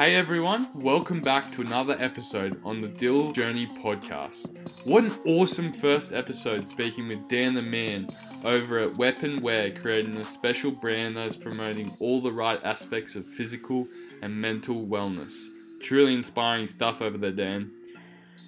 Hey 0.00 0.14
everyone, 0.14 0.66
welcome 0.76 1.20
back 1.20 1.52
to 1.52 1.60
another 1.60 1.94
episode 2.00 2.58
on 2.64 2.80
the 2.80 2.88
Dill 2.88 3.32
Journey 3.32 3.66
podcast. 3.66 4.56
What 4.86 5.04
an 5.04 5.12
awesome 5.26 5.68
first 5.68 6.14
episode 6.14 6.66
speaking 6.66 7.06
with 7.06 7.28
Dan 7.28 7.52
the 7.52 7.60
Man 7.60 8.08
over 8.42 8.78
at 8.78 8.96
Weapon 8.96 9.42
Wear, 9.42 9.70
creating 9.70 10.16
a 10.16 10.24
special 10.24 10.70
brand 10.70 11.18
that 11.18 11.26
is 11.26 11.36
promoting 11.36 11.94
all 12.00 12.22
the 12.22 12.32
right 12.32 12.66
aspects 12.66 13.14
of 13.14 13.26
physical 13.26 13.88
and 14.22 14.34
mental 14.34 14.86
wellness. 14.86 15.48
Truly 15.82 16.14
inspiring 16.14 16.66
stuff 16.66 17.02
over 17.02 17.18
there, 17.18 17.30
Dan. 17.30 17.70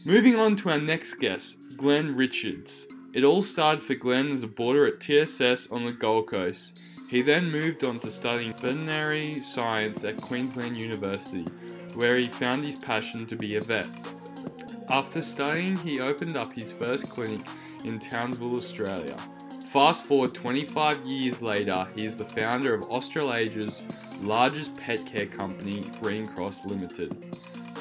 Moving 0.06 0.36
on 0.36 0.56
to 0.56 0.70
our 0.70 0.80
next 0.80 1.16
guest, 1.16 1.76
Glen 1.76 2.16
Richards. 2.16 2.86
It 3.12 3.24
all 3.24 3.42
started 3.42 3.84
for 3.84 3.94
Glen 3.94 4.32
as 4.32 4.42
a 4.42 4.48
boarder 4.48 4.86
at 4.86 5.00
TSS 5.00 5.70
on 5.70 5.84
the 5.84 5.92
Gold 5.92 6.28
Coast. 6.28 6.80
He 7.12 7.20
then 7.20 7.50
moved 7.50 7.84
on 7.84 8.00
to 8.00 8.10
studying 8.10 8.54
veterinary 8.54 9.34
science 9.34 10.02
at 10.02 10.22
Queensland 10.22 10.82
University, 10.82 11.44
where 11.94 12.16
he 12.16 12.26
found 12.26 12.64
his 12.64 12.78
passion 12.78 13.26
to 13.26 13.36
be 13.36 13.56
a 13.56 13.60
vet. 13.60 13.86
After 14.88 15.20
studying, 15.20 15.76
he 15.76 16.00
opened 16.00 16.38
up 16.38 16.56
his 16.56 16.72
first 16.72 17.10
clinic 17.10 17.46
in 17.84 17.98
Townsville, 17.98 18.56
Australia. 18.56 19.14
Fast 19.68 20.06
forward 20.06 20.32
25 20.32 21.04
years 21.04 21.42
later, 21.42 21.86
he 21.96 22.06
is 22.06 22.16
the 22.16 22.24
founder 22.24 22.74
of 22.74 22.86
Australasia's 22.86 23.82
largest 24.22 24.80
pet 24.80 25.04
care 25.04 25.26
company, 25.26 25.82
Greencross 26.00 26.64
Limited. 26.64 27.31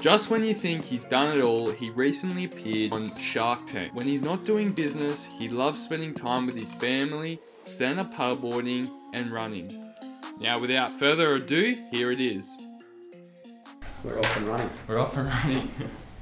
Just 0.02 0.32
when 0.32 0.44
you 0.44 0.56
think 0.56 0.82
he's 0.84 1.04
done 1.04 1.38
it 1.38 1.44
all, 1.44 1.70
he 1.70 1.88
recently 1.94 2.46
appeared 2.46 2.94
on 2.94 3.16
Shark 3.18 3.68
Tank. 3.68 3.94
When 3.94 4.08
he's 4.08 4.24
not 4.24 4.44
doing 4.44 4.72
business, 4.72 5.28
he 5.32 5.48
loves 5.48 5.80
spending 5.80 6.16
time 6.16 6.48
with 6.48 6.60
his 6.60 6.74
family, 6.74 7.40
stand 7.66 8.00
up 8.00 8.12
paddleboarding, 8.12 8.90
and 9.14 9.32
running. 9.32 9.94
Now, 10.40 10.58
without 10.58 10.98
further 10.98 11.36
ado, 11.36 11.80
here 11.92 12.12
it 12.12 12.20
is. 12.20 12.60
We're 14.04 14.18
off 14.18 14.38
and 14.38 14.48
running. 14.48 14.70
We're 14.88 14.98
off 14.98 15.18
and 15.18 15.28
running. 15.28 15.72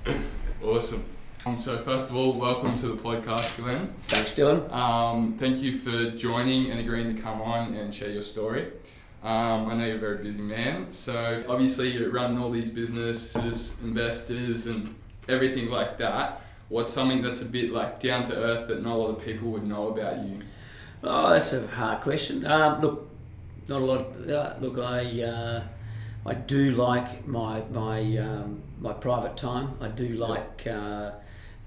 awesome. 0.61 1.05
Um, 1.45 1.57
so, 1.57 1.81
first 1.81 2.09
of 2.09 2.17
all, 2.17 2.33
welcome 2.33 2.75
to 2.75 2.87
the 2.89 2.97
podcast, 2.97 3.55
Glen. 3.55 3.93
Thanks, 4.09 4.35
Dylan. 4.35 4.69
Um, 4.73 5.37
thank 5.37 5.59
you 5.59 5.77
for 5.77 6.11
joining 6.17 6.69
and 6.69 6.81
agreeing 6.81 7.15
to 7.15 7.21
come 7.21 7.41
on 7.41 7.75
and 7.75 7.95
share 7.95 8.09
your 8.09 8.23
story. 8.23 8.73
Um, 9.21 9.67
I 9.69 9.75
know 9.75 9.85
you're 9.85 9.97
a 9.97 9.99
very 9.99 10.23
busy 10.23 10.41
man, 10.41 10.89
so 10.91 11.43
obviously 11.49 11.89
you're 11.91 12.09
running 12.09 12.37
all 12.37 12.49
these 12.49 12.69
businesses, 12.69 13.75
investors, 13.83 14.67
and 14.67 14.95
everything 15.27 15.69
like 15.69 15.97
that. 15.97 16.41
What's 16.69 16.93
something 16.93 17.21
that's 17.21 17.41
a 17.41 17.45
bit 17.45 17.71
like 17.73 17.99
down 17.99 18.23
to 18.25 18.35
earth 18.35 18.67
that 18.69 18.81
not 18.81 18.93
a 18.93 18.95
lot 18.97 19.09
of 19.17 19.25
people 19.25 19.49
would 19.51 19.65
know 19.67 19.89
about 19.89 20.23
you? 20.23 20.39
Oh, 21.03 21.31
that's 21.31 21.51
a 21.53 21.67
hard 21.67 22.01
question. 22.01 22.45
Um, 22.45 22.81
look, 22.81 23.09
not 23.67 23.81
a 23.81 23.85
lot. 23.85 23.99
Of, 23.99 24.29
uh, 24.29 24.53
look, 24.61 24.77
I 24.77 25.21
uh, 25.23 25.63
I 26.25 26.33
do 26.33 26.71
like 26.71 27.27
my 27.27 27.61
my 27.71 27.99
um, 28.17 28.61
my 28.79 28.93
private 28.93 29.35
time. 29.35 29.73
I 29.81 29.87
do 29.89 30.09
like 30.09 30.65
uh, 30.67 31.11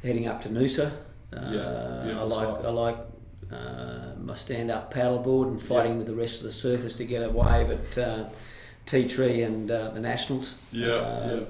heading 0.03 0.27
up 0.27 0.41
to 0.42 0.48
Noosa. 0.48 0.92
Uh, 1.33 1.50
Yeah, 1.50 2.20
I 2.20 2.23
like 2.23 2.48
spot. 2.48 2.64
I 2.64 2.70
like 2.70 2.98
uh, 3.53 4.14
my 4.20 4.34
stand 4.34 4.70
up 4.70 4.92
paddleboard 4.92 5.48
and 5.48 5.61
fighting 5.61 5.98
with 5.98 6.06
the 6.06 6.14
rest 6.14 6.42
of 6.42 6.45
the 6.45 6.48
surfers 6.50 6.97
to 6.97 7.05
get 7.05 7.22
a 7.22 7.28
wave 7.31 7.70
at 7.70 7.98
uh, 7.98 8.25
Tea 8.86 9.06
Tree 9.06 9.42
and 9.42 9.70
uh, 9.70 9.91
the 9.91 10.00
Nationals. 10.00 10.56
Uh, 10.75 11.41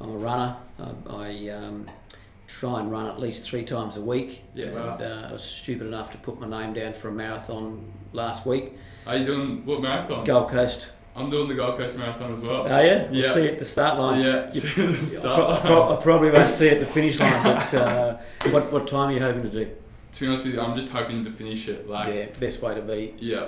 I'm 0.00 0.10
a 0.10 0.16
runner. 0.16 0.56
I, 0.78 0.90
I 1.10 1.48
um, 1.50 1.86
try 2.48 2.80
and 2.80 2.90
run 2.90 3.06
at 3.06 3.18
least 3.20 3.48
three 3.48 3.64
times 3.64 3.96
a 3.96 4.00
week. 4.02 4.42
Yeah, 4.54 4.66
and, 4.66 4.74
wow. 4.74 4.98
uh, 5.00 5.28
I 5.28 5.32
was 5.32 5.42
stupid 5.44 5.86
enough 5.86 6.10
to 6.12 6.18
put 6.18 6.40
my 6.40 6.48
name 6.48 6.74
down 6.74 6.92
for 6.92 7.08
a 7.08 7.12
marathon 7.12 7.92
last 8.12 8.46
week. 8.46 8.74
Are 9.06 9.16
you 9.16 9.24
doing 9.26 9.64
what 9.66 9.80
marathon? 9.82 10.24
Gold 10.24 10.48
Coast. 10.50 10.90
I'm 11.14 11.28
doing 11.28 11.46
the 11.48 11.54
Gold 11.54 11.76
Coast 11.76 11.98
Marathon 11.98 12.32
as 12.32 12.40
well. 12.40 12.62
Oh 12.62 12.80
yeah, 12.80 13.04
we'll 13.10 13.22
Yeah. 13.22 13.34
see 13.34 13.42
you 13.42 13.48
at 13.50 13.58
the 13.58 13.66
start 13.66 13.98
line. 13.98 14.22
yeah, 14.22 14.50
You- 14.50 14.88
I, 15.24 15.60
pro- 15.60 15.86
line. 15.88 15.98
I 15.98 16.00
probably 16.00 16.30
won't 16.30 16.48
see 16.50 16.68
it 16.68 16.74
at 16.74 16.80
the 16.80 16.86
finish 16.86 17.20
line, 17.20 17.42
but 17.42 17.74
uh, 17.74 18.16
what 18.50 18.72
what 18.72 18.86
time 18.88 19.10
are 19.10 19.12
you 19.12 19.20
hoping 19.20 19.42
to 19.42 19.50
do? 19.50 19.70
To 20.12 20.20
be 20.20 20.26
honest 20.26 20.44
with 20.44 20.54
you, 20.54 20.60
I'm 20.60 20.76
just 20.76 20.90
hoping 20.90 21.24
to 21.24 21.30
finish 21.32 21.68
it. 21.68 21.88
Like, 21.88 22.14
yeah, 22.14 22.26
best 22.38 22.60
way 22.60 22.74
to 22.74 22.82
be. 22.82 23.14
yeah. 23.18 23.46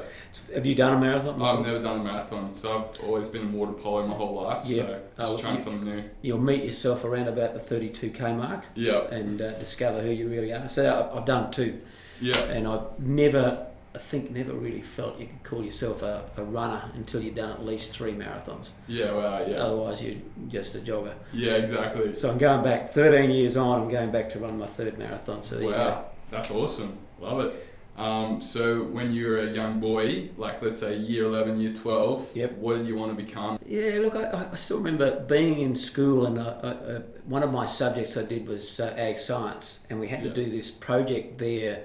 Have 0.54 0.64
you 0.64 0.74
done 0.74 0.94
a 0.94 0.98
marathon? 0.98 1.40
I've 1.42 1.60
never 1.64 1.78
done 1.82 2.00
a 2.00 2.04
marathon, 2.04 2.54
so 2.54 2.78
I've 2.94 3.04
always 3.04 3.28
been 3.28 3.42
in 3.42 3.52
water 3.52 3.72
polo 3.72 4.06
my 4.06 4.14
whole 4.16 4.34
life. 4.42 4.66
Yeah. 4.66 4.84
So 4.86 5.00
just 5.18 5.32
Oh, 5.34 5.36
trying 5.38 5.54
you- 5.56 5.60
something 5.60 5.94
new. 5.94 6.02
You'll 6.22 6.38
meet 6.40 6.64
yourself 6.64 7.04
around 7.04 7.28
about 7.28 7.52
the 7.52 7.60
32k 7.60 8.34
mark 8.36 8.64
Yeah, 8.74 9.02
and 9.10 9.42
uh, 9.42 9.52
discover 9.58 10.00
who 10.00 10.08
you 10.10 10.28
really 10.28 10.52
are. 10.52 10.66
So 10.68 11.10
I've, 11.10 11.18
I've 11.18 11.26
done 11.26 11.50
two. 11.50 11.80
yeah, 12.20 12.38
and 12.44 12.66
I've 12.66 12.98
never, 12.98 13.66
I 13.94 13.98
think, 13.98 14.30
never 14.30 14.54
really 14.54 14.80
felt 14.80 15.20
you 15.20 15.26
could 15.26 15.42
call 15.44 15.62
yourself 15.62 16.02
a, 16.02 16.24
a 16.38 16.42
runner 16.44 16.90
until 16.94 17.20
you've 17.20 17.34
done 17.34 17.50
at 17.50 17.62
least 17.62 17.94
three 17.94 18.12
marathons. 18.14 18.70
yeah. 18.88 19.12
Wow, 19.12 19.44
yeah, 19.46 19.56
Otherwise, 19.58 20.02
you're 20.02 20.16
just 20.48 20.74
a 20.76 20.78
jogger. 20.78 21.12
yeah. 21.34 21.52
Exactly. 21.56 22.14
So 22.14 22.30
I'm 22.30 22.38
going 22.38 22.62
back 22.62 22.88
13 22.88 23.30
years 23.30 23.58
on. 23.58 23.82
I'm 23.82 23.88
going 23.90 24.10
back 24.10 24.30
to 24.30 24.38
run 24.38 24.58
my 24.58 24.66
third 24.66 24.96
marathon. 24.98 25.44
So 25.44 25.56
there 25.56 25.64
you 25.64 25.70
go. 25.70 26.04
That's 26.34 26.50
awesome. 26.50 26.98
Love 27.20 27.40
it. 27.46 27.70
Um, 27.96 28.42
so 28.42 28.82
when 28.82 29.12
you 29.12 29.28
were 29.28 29.38
a 29.38 29.52
young 29.52 29.78
boy, 29.78 30.30
like 30.36 30.60
let's 30.62 30.80
say 30.80 30.96
year 30.96 31.22
11, 31.24 31.60
year 31.60 31.72
12, 31.72 32.30
Yep. 32.34 32.52
what 32.58 32.78
did 32.78 32.88
you 32.88 32.96
want 32.96 33.16
to 33.16 33.22
become? 33.24 33.56
Yeah, 33.64 34.00
look, 34.02 34.16
I, 34.16 34.48
I 34.52 34.56
still 34.56 34.78
remember 34.78 35.20
being 35.20 35.60
in 35.60 35.76
school, 35.76 36.26
and 36.26 36.36
uh, 36.36 36.42
uh, 36.42 36.66
uh, 36.66 37.00
one 37.24 37.44
of 37.44 37.52
my 37.52 37.64
subjects 37.64 38.16
I 38.16 38.24
did 38.24 38.48
was 38.48 38.80
uh, 38.80 38.92
ag 38.96 39.20
science, 39.20 39.80
and 39.88 40.00
we 40.00 40.08
had 40.08 40.24
Yeah. 40.24 40.30
to 40.30 40.34
do 40.34 40.50
this 40.50 40.72
project 40.72 41.38
there. 41.38 41.84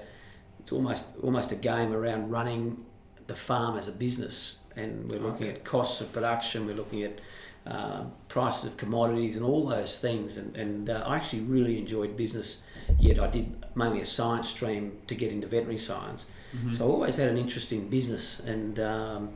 It's 0.58 0.72
almost 0.72 1.04
almost 1.22 1.52
a 1.52 1.56
game 1.56 1.92
around 1.92 2.28
running 2.30 2.84
the 3.28 3.36
farm 3.36 3.78
as 3.78 3.86
a 3.86 3.92
business, 3.92 4.58
and 4.74 5.08
we're 5.08 5.20
looking 5.20 5.46
Okay. 5.46 5.54
at 5.58 5.64
costs 5.64 6.00
of 6.00 6.12
production, 6.12 6.66
we're 6.66 6.74
looking 6.74 7.04
at 7.04 7.20
um, 7.66 8.12
prices 8.28 8.64
of 8.64 8.76
commodities, 8.76 9.36
and 9.36 9.44
all 9.44 9.66
those 9.66 9.98
things. 9.98 10.36
And, 10.36 10.56
and 10.56 10.90
uh, 10.90 11.04
I 11.06 11.16
actually 11.16 11.40
really 11.42 11.78
enjoyed 11.78 12.16
business. 12.16 12.62
Yet 12.98 13.20
I 13.20 13.28
did 13.28 13.64
mainly 13.74 14.00
a 14.00 14.04
science 14.04 14.48
stream 14.48 14.98
to 15.06 15.14
get 15.14 15.30
into 15.32 15.46
veterinary 15.46 15.78
science. 15.78 16.26
Mhm. 16.56 16.76
So 16.76 16.88
I 16.88 16.90
always 16.90 17.16
had 17.16 17.28
an 17.28 17.38
interest 17.38 17.72
in 17.72 17.88
business, 17.88 18.40
and 18.40 18.80
um, 18.80 19.30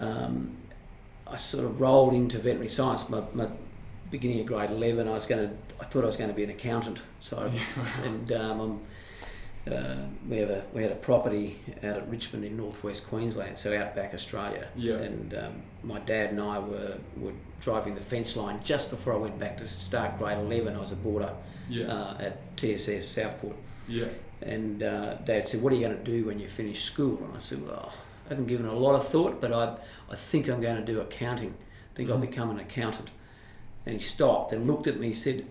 um, 0.00 0.56
I 1.26 1.36
sort 1.36 1.64
of 1.64 1.80
rolled 1.80 2.14
into 2.14 2.38
veterinary 2.38 2.68
science. 2.68 3.08
My, 3.08 3.22
my 3.34 3.48
beginning 4.10 4.40
of 4.40 4.46
grade 4.46 4.70
eleven, 4.70 5.06
I 5.08 5.12
was 5.12 5.26
going 5.26 5.48
to. 5.48 5.54
I 5.80 5.84
thought 5.84 6.02
I 6.04 6.06
was 6.06 6.16
going 6.16 6.30
to 6.30 6.34
be 6.36 6.44
an 6.44 6.50
accountant. 6.50 7.00
So, 7.20 7.50
and 8.04 8.32
um, 8.32 8.60
I'm, 8.60 8.80
uh, 9.72 9.96
we 10.28 10.36
have 10.38 10.50
a 10.50 10.62
we 10.72 10.82
had 10.82 10.92
a 10.92 10.96
property 10.96 11.60
out 11.82 11.96
at 11.96 12.08
Richmond 12.08 12.44
in 12.44 12.56
northwest 12.56 13.06
Queensland, 13.08 13.58
so 13.58 13.76
outback 13.76 14.14
Australia. 14.14 14.68
Yeah. 14.76 14.94
And 14.96 15.34
um, 15.34 15.62
my 15.82 15.98
dad 16.00 16.30
and 16.30 16.40
I 16.40 16.58
were 16.58 16.98
were 17.16 17.32
driving 17.60 17.94
the 17.94 18.00
fence 18.00 18.36
line 18.36 18.60
just 18.64 18.90
before 18.90 19.12
I 19.14 19.16
went 19.16 19.38
back 19.38 19.56
to 19.58 19.68
start 19.68 20.18
grade 20.18 20.38
eleven. 20.38 20.76
I 20.76 20.80
was 20.80 20.92
a 20.92 20.96
boarder 20.96 21.32
yeah, 21.68 21.86
uh, 21.86 22.16
at 22.20 22.56
TSS 22.56 23.06
Southport. 23.06 23.56
yeah, 23.88 24.06
And 24.42 24.82
uh, 24.82 25.14
Dad 25.24 25.46
said, 25.48 25.62
"What 25.62 25.72
are 25.72 25.76
you 25.76 25.86
going 25.86 25.98
to 25.98 26.04
do 26.04 26.26
when 26.26 26.38
you 26.38 26.48
finish 26.48 26.82
school?" 26.84 27.18
And 27.24 27.34
I 27.34 27.38
said, 27.38 27.66
"Well, 27.66 27.92
I 28.26 28.28
haven't 28.30 28.46
given 28.46 28.66
a 28.66 28.74
lot 28.74 28.94
of 28.94 29.06
thought, 29.08 29.40
but 29.40 29.52
I, 29.52 29.76
I 30.10 30.14
think 30.16 30.48
I'm 30.48 30.60
going 30.60 30.76
to 30.76 30.84
do 30.92 31.00
accounting. 31.00 31.54
I 31.92 31.96
think 31.96 32.10
I'll 32.10 32.16
Mhm. 32.18 32.30
become 32.30 32.50
an 32.50 32.58
accountant." 32.58 33.10
And 33.86 33.94
he 33.94 34.00
stopped 34.00 34.52
and 34.52 34.66
looked 34.66 34.86
at 34.86 34.98
me. 35.00 35.08
and 35.08 35.16
said, 35.16 35.46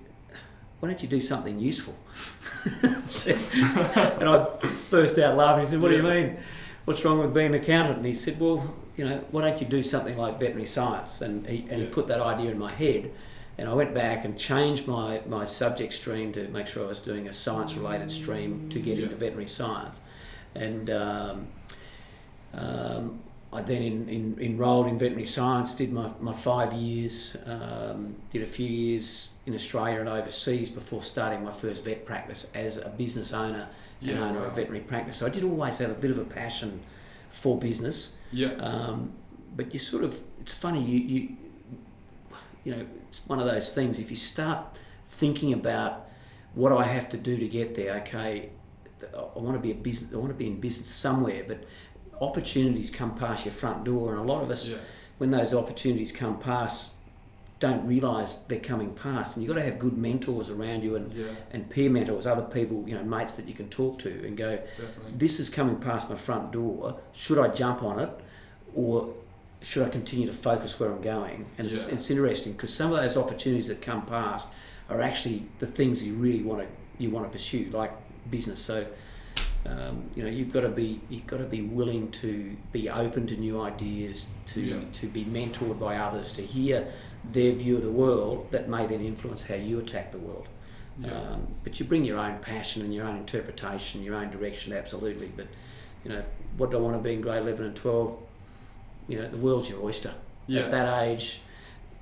"Why 0.80 0.90
don't 0.90 1.02
you 1.02 1.10
do 1.10 1.22
something 1.22 1.60
useful?" 1.60 1.96
And 2.82 4.30
I 4.30 4.48
burst 4.90 5.18
out 5.20 5.38
laughing. 5.38 5.64
He 5.66 5.70
said, 5.72 5.82
"What 5.82 5.90
do 5.90 5.98
you 5.98 6.04
mean? 6.04 6.38
What's 6.86 7.04
wrong 7.06 7.20
with 7.20 7.34
being 7.34 7.48
an 7.54 7.62
accountant?" 7.62 7.98
And 7.98 8.06
he 8.06 8.14
said, 8.14 8.40
"Well, 8.40 8.74
you 8.96 9.06
know, 9.06 9.24
why 9.32 9.42
don't 9.42 9.60
you 9.62 9.68
do 9.68 9.84
something 9.84 10.18
like 10.18 10.40
veterinary 10.40 10.66
science?" 10.66 11.22
And 11.22 11.46
he, 11.48 11.66
and 11.70 11.82
he 11.82 11.88
put 11.88 12.08
that 12.08 12.20
idea 12.22 12.52
in 12.52 12.60
my 12.60 12.72
head. 12.72 13.12
And 13.60 13.68
I 13.68 13.74
went 13.74 13.94
back 13.96 14.24
and 14.24 14.38
changed 14.38 14.88
my, 14.88 15.22
my 15.28 15.44
subject 15.46 15.92
stream 15.94 16.32
to 16.34 16.48
make 16.50 16.68
sure 16.68 16.84
I 16.84 16.88
was 16.88 17.00
doing 17.00 17.28
a 17.28 17.34
science 17.34 17.76
related 17.76 18.12
stream 18.12 18.70
to 18.70 18.80
get 18.80 18.98
Yeah. 18.98 19.06
into 19.06 19.16
veterinary 19.16 19.48
science. 19.48 20.02
And 20.54 20.90
um, 20.92 21.48
um, 22.54 23.20
I 23.52 23.62
then 23.62 23.82
in, 23.82 24.10
in, 24.10 24.38
enrolled 24.42 24.88
in 24.88 25.00
veterinary 25.00 25.26
science, 25.26 25.74
did 25.74 25.94
my, 25.94 26.12
my 26.20 26.34
five 26.34 26.74
years, 26.74 27.38
um, 27.46 28.16
did 28.30 28.42
a 28.42 28.46
few 28.46 28.68
years 28.68 29.30
in 29.46 29.56
Australia 29.56 30.02
and 30.02 30.10
overseas 30.10 30.70
before 30.70 31.02
starting 31.02 31.44
my 31.44 31.52
first 31.52 31.84
vet 31.84 32.06
practice 32.06 32.50
as 32.54 32.78
a 32.78 32.90
business 32.90 33.32
owner 33.32 33.70
and 34.02 34.10
yeah. 34.10 34.24
owner 34.24 34.42
wow. 34.42 34.48
of 34.48 34.56
veterinary 34.56 34.84
practice. 34.84 35.18
So 35.18 35.26
I 35.26 35.30
did 35.30 35.44
always 35.44 35.78
have 35.78 35.90
a 35.90 35.96
bit 35.96 36.12
of 36.12 36.18
a 36.18 36.26
passion 36.26 36.82
for 37.30 37.58
business. 37.58 38.14
Yeah, 38.32 38.54
Um, 38.56 39.14
but 39.56 39.74
you 39.74 39.80
sort 39.80 40.04
of, 40.04 40.22
it's 40.42 40.54
funny, 40.54 40.84
you, 40.84 41.00
you, 41.00 41.38
you 42.66 42.76
know, 42.76 42.86
it's 43.08 43.26
one 43.28 43.40
of 43.40 43.48
those 43.48 43.74
things. 43.74 43.98
If 43.98 44.12
you 44.12 44.18
start 44.18 44.78
thinking 45.08 45.54
about 45.54 46.10
what 46.54 46.70
do 46.70 46.78
I 46.78 46.84
have 46.84 47.08
to 47.10 47.18
do 47.18 47.38
to 47.38 47.48
get 47.48 47.76
there, 47.76 47.96
okay, 48.02 48.50
I 49.16 49.40
want 49.40 49.56
to 49.56 49.60
be 49.60 49.72
a 49.72 49.76
business, 49.76 50.14
I 50.14 50.18
want 50.18 50.30
to 50.30 50.38
be 50.38 50.48
in 50.48 50.60
business 50.60 50.90
somewhere, 50.90 51.44
but 51.48 51.64
opportunities 52.22 52.90
come 52.90 53.16
past 53.16 53.46
your 53.46 53.54
front 53.54 53.84
door, 53.84 54.12
and 54.12 54.20
a 54.20 54.24
lot 54.24 54.44
of 54.44 54.50
us, 54.50 54.68
yeah, 54.68 54.78
when 55.18 55.32
those 55.32 55.54
opportunities 55.54 56.12
come 56.12 56.40
past, 56.40 56.96
don't 57.60 57.88
realise 57.88 58.36
they're 58.48 58.60
coming 58.60 58.94
past, 58.94 59.36
and 59.36 59.44
you've 59.44 59.54
got 59.54 59.60
to 59.60 59.66
have 59.66 59.80
good 59.80 59.98
mentors 59.98 60.50
around 60.50 60.84
you 60.84 60.96
and, 60.96 61.12
yeah, 61.12 61.26
and 61.52 61.70
peer 61.70 61.90
mentors, 61.90 62.28
other 62.28 62.44
people, 62.44 62.84
you 62.88 62.94
know, 62.94 63.04
mates 63.04 63.34
that 63.34 63.48
you 63.48 63.54
can 63.54 63.68
talk 63.70 63.98
to, 64.00 64.10
and 64.26 64.38
go, 64.38 64.58
definitely. 64.58 65.14
this 65.16 65.40
is 65.40 65.50
coming 65.50 65.78
past 65.78 66.10
my 66.10 66.16
front 66.16 66.52
door. 66.52 67.00
Should 67.14 67.40
I 67.40 67.48
jump 67.48 67.82
on 67.82 68.00
it, 68.00 68.10
or 68.76 69.14
should 69.62 69.86
I 69.86 69.90
continue 69.90 70.28
to 70.28 70.34
focus 70.34 70.80
where 70.80 70.92
I'm 70.92 71.02
going? 71.02 71.48
And 71.58 71.68
it's, 71.68 71.88
it's 71.88 72.12
interesting 72.12 72.54
because 72.54 72.72
some 72.74 72.94
of 72.94 73.02
those 73.02 73.18
opportunities 73.18 73.68
that 73.70 73.82
come 73.82 74.06
past 74.06 74.50
are 74.90 75.02
actually 75.02 75.48
the 75.58 75.66
things 75.66 76.06
you 76.06 76.14
really 76.14 76.44
want 76.44 76.62
to 76.62 76.68
you 77.00 77.10
want 77.10 77.26
to 77.26 77.32
pursue, 77.32 77.70
like 77.72 77.92
business. 78.30 78.60
So. 78.60 78.86
Um, 79.66 80.10
you 80.16 80.24
know, 80.24 80.30
you've 80.30 80.54
got 80.54 80.62
to 80.62 80.70
be 80.70 81.02
you've 81.10 81.28
got 81.28 81.38
to 81.38 81.44
be 81.44 81.62
willing 81.62 82.10
to 82.12 82.56
be 82.72 82.90
open 82.90 83.28
to 83.28 83.36
new 83.36 83.60
ideas, 83.62 84.28
to 84.48 84.62
Yeah. 84.62 84.80
to 84.94 85.08
be 85.08 85.26
mentored 85.26 85.80
by 85.80 85.98
others, 85.98 86.32
to 86.34 86.42
hear 86.42 86.88
their 87.30 87.52
view 87.52 87.78
of 87.78 87.84
the 87.84 87.92
world 87.92 88.48
that 88.52 88.70
may 88.70 88.88
then 88.88 89.02
influence 89.02 89.44
how 89.44 89.56
you 89.56 89.80
attack 89.80 90.12
the 90.14 90.20
world. 90.20 90.48
Yeah. 91.00 91.12
Um, 91.12 91.48
but 91.64 91.80
you 91.80 91.86
bring 91.86 92.06
your 92.06 92.18
own 92.18 92.40
passion 92.40 92.82
and 92.82 92.94
your 92.94 93.06
own 93.06 93.18
interpretation, 93.18 94.04
your 94.04 94.16
own 94.16 94.30
direction, 94.32 94.72
absolutely. 94.74 95.28
But 95.36 95.48
you 96.06 96.12
know, 96.14 96.24
what 96.56 96.72
do 96.72 96.78
I 96.78 96.80
want 96.82 96.96
to 96.96 97.02
be 97.04 97.14
in 97.14 97.22
grade 97.22 97.42
eleven 97.42 97.66
and 97.66 97.76
twelve? 97.76 98.18
You 99.10 99.20
know, 99.22 99.28
the 99.28 99.38
world's 99.38 99.70
your 99.70 99.82
oyster. 99.84 100.14
Yeah. 100.48 100.62
At 100.62 100.72
that 100.72 101.04
age, 101.04 101.42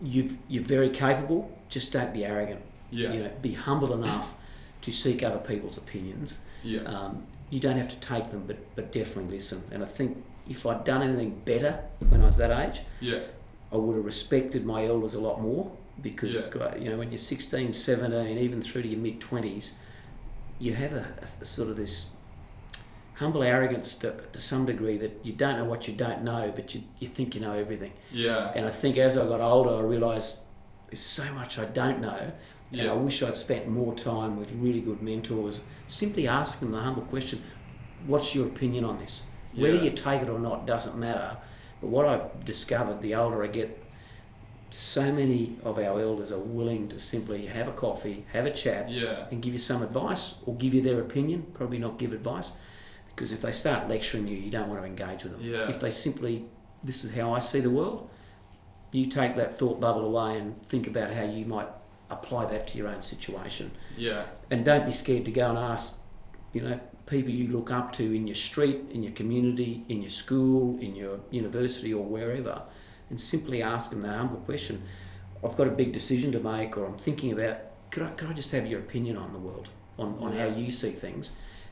you've 0.02 0.38
you're 0.48 0.64
very 0.64 0.90
capable. 0.92 1.52
Just 1.70 1.92
don't 1.92 2.14
be 2.14 2.24
arrogant. 2.24 2.62
yeah. 2.92 3.12
You 3.12 3.24
know, 3.24 3.32
be 3.42 3.54
humble 3.54 3.92
enough 3.94 4.36
to 4.82 4.92
seek 4.92 5.24
other 5.24 5.40
people's 5.40 5.78
opinions. 5.80 6.38
yeah. 6.64 6.82
Um, 6.82 7.24
you 7.50 7.60
don't 7.60 7.78
have 7.78 7.90
to 7.90 7.98
take 7.98 8.32
them, 8.32 8.44
but 8.48 8.58
but 8.76 8.92
definitely 8.92 9.36
listen. 9.36 9.64
And 9.72 9.84
I 9.84 9.86
think 9.86 10.24
if 10.50 10.66
I'd 10.66 10.84
done 10.84 11.02
anything 11.02 11.42
better 11.46 11.80
when 12.10 12.22
I 12.22 12.26
was 12.26 12.38
that 12.38 12.52
age, 12.52 12.82
yeah. 13.00 13.20
I 13.72 13.78
would 13.78 13.96
have 13.96 14.06
respected 14.06 14.66
my 14.66 14.86
elders 14.86 15.16
a 15.16 15.20
lot 15.20 15.42
more 15.42 15.72
because 16.02 16.34
Yeah. 16.34 16.62
Uh, 16.62 16.76
you 16.78 16.90
know 16.90 16.98
when 16.98 17.12
you're 17.12 17.18
16, 17.18 17.74
17, 17.74 18.38
even 18.38 18.62
through 18.62 18.84
to 18.84 18.88
your 18.88 19.00
mid 19.00 19.20
20s, 19.20 19.74
you 20.60 20.74
have 20.74 20.94
a, 20.94 21.08
a 21.42 21.46
sort 21.46 21.70
of 21.70 21.78
this 21.78 22.10
humble 23.16 23.44
arrogance 23.44 23.96
to, 23.96 24.14
to 24.34 24.42
some 24.42 24.66
degree 24.66 24.98
that 24.98 25.20
you 25.24 25.32
don't 25.34 25.58
know 25.58 25.64
what 25.66 25.88
you 25.88 25.94
don't 25.94 26.22
know, 26.24 26.52
but 26.54 26.76
you, 26.76 26.84
you 27.00 27.08
think 27.08 27.34
you 27.34 27.42
know 27.42 27.54
everything. 27.54 27.94
Yeah. 28.12 28.52
And 28.56 28.66
I 28.66 28.72
think 28.72 28.98
as 28.98 29.18
I 29.18 29.26
got 29.26 29.40
older, 29.40 29.76
I 29.76 29.82
realised 29.82 30.40
there's 30.88 31.02
so 31.02 31.32
much 31.34 31.58
I 31.58 31.66
don't 31.66 32.02
know. 32.02 32.32
And 32.72 32.82
Yeah. 32.82 32.92
I 32.92 32.96
wish 32.96 33.22
I'd 33.24 33.38
spent 33.38 33.68
more 33.68 33.94
time 33.94 34.38
with 34.38 34.52
really 34.54 34.82
good 34.82 35.02
mentors, 35.02 35.62
simply 35.88 36.28
asking 36.28 36.72
them 36.72 36.78
the 36.80 36.84
humble 36.84 37.04
question, 37.04 37.42
what's 38.08 38.34
your 38.36 38.48
opinion 38.48 38.84
on 38.86 39.00
this? 39.00 39.24
Whether 39.56 39.78
you 39.84 39.92
take 39.92 40.22
it 40.22 40.30
or 40.30 40.40
not 40.40 40.66
doesn't 40.66 40.98
matter. 40.98 41.38
But 41.80 41.88
what 41.88 42.06
I've 42.06 42.44
discovered 42.44 43.02
the 43.02 43.16
older 43.16 43.44
I 43.44 43.48
get, 43.48 43.82
so 44.70 45.12
many 45.14 45.58
of 45.64 45.78
our 45.78 46.00
elders 46.02 46.32
are 46.32 46.40
willing 46.40 46.90
to 46.90 47.00
simply 47.00 47.46
have 47.46 47.68
a 47.68 47.72
coffee, 47.72 48.26
have 48.34 48.46
a 48.46 48.52
chat, 48.52 48.90
Yeah. 48.90 49.28
and 49.32 49.42
give 49.42 49.54
you 49.54 49.60
some 49.60 49.82
advice 49.82 50.36
or 50.46 50.56
give 50.56 50.74
you 50.74 50.82
their 50.82 51.00
opinion, 51.00 51.46
probably 51.54 51.78
not 51.78 51.98
give 51.98 52.12
advice. 52.12 52.52
Because 53.16 53.32
if 53.32 53.42
they 53.42 53.54
start 53.54 53.88
lecturing 53.88 54.28
you, 54.28 54.36
you 54.36 54.52
don't 54.52 54.68
want 54.68 54.82
to 54.82 54.88
engage 54.88 55.24
with 55.24 55.34
them. 55.34 55.42
Yeah. 55.42 55.70
If 55.70 55.80
they 55.80 55.92
simply, 55.92 56.46
this 56.84 57.06
is 57.06 57.14
how 57.14 57.34
I 57.34 57.40
see 57.40 57.62
the 57.62 57.70
world, 57.70 58.10
you 58.92 59.06
take 59.08 59.38
that 59.38 59.54
thought 59.58 59.80
bubble 59.80 60.04
away 60.06 60.38
and 60.38 60.62
think 60.64 60.88
about 60.88 61.14
how 61.14 61.24
you 61.24 61.46
might 61.46 61.68
apply 62.10 62.46
that 62.46 62.68
to 62.68 62.78
your 62.78 62.88
own 62.88 63.02
situation. 63.02 63.72
Yeah. 63.98 64.26
And 64.52 64.64
don't 64.64 64.86
be 64.86 64.92
scared 64.92 65.26
to 65.26 65.32
go 65.32 65.50
and 65.50 65.58
ask, 65.58 65.98
you 66.54 66.62
know, 66.62 66.80
people 67.06 67.32
you 67.32 67.48
look 67.48 67.72
up 67.72 67.92
to 67.94 68.16
in 68.16 68.28
your 68.28 68.36
street, 68.36 68.82
in 68.92 69.04
your 69.04 69.12
community, 69.14 69.84
in 69.90 70.02
your 70.02 70.10
school, 70.10 70.80
in 70.80 70.96
your 70.96 71.20
university, 71.32 71.94
or 71.94 72.04
wherever, 72.04 72.64
and 73.10 73.20
simply 73.20 73.62
ask 73.62 73.90
them 73.90 74.02
that 74.02 74.16
humble 74.18 74.40
question. 74.42 74.84
I've 75.44 75.56
got 75.56 75.68
a 75.68 75.72
big 75.72 75.92
decision 75.92 76.32
to 76.32 76.40
make, 76.40 76.78
or 76.78 76.86
I'm 76.86 76.98
thinking 76.98 77.32
about, 77.32 77.58
could 77.92 78.04
I, 78.04 78.10
could 78.12 78.30
I 78.30 78.34
just 78.34 78.52
have 78.52 78.66
your 78.66 78.80
opinion 78.80 79.18
on 79.18 79.34
the 79.34 79.40
world, 79.40 79.70
on, 79.98 80.18
on 80.20 80.34
how 80.34 80.46
you 80.46 80.72
see 80.72 80.92
things, 80.92 81.32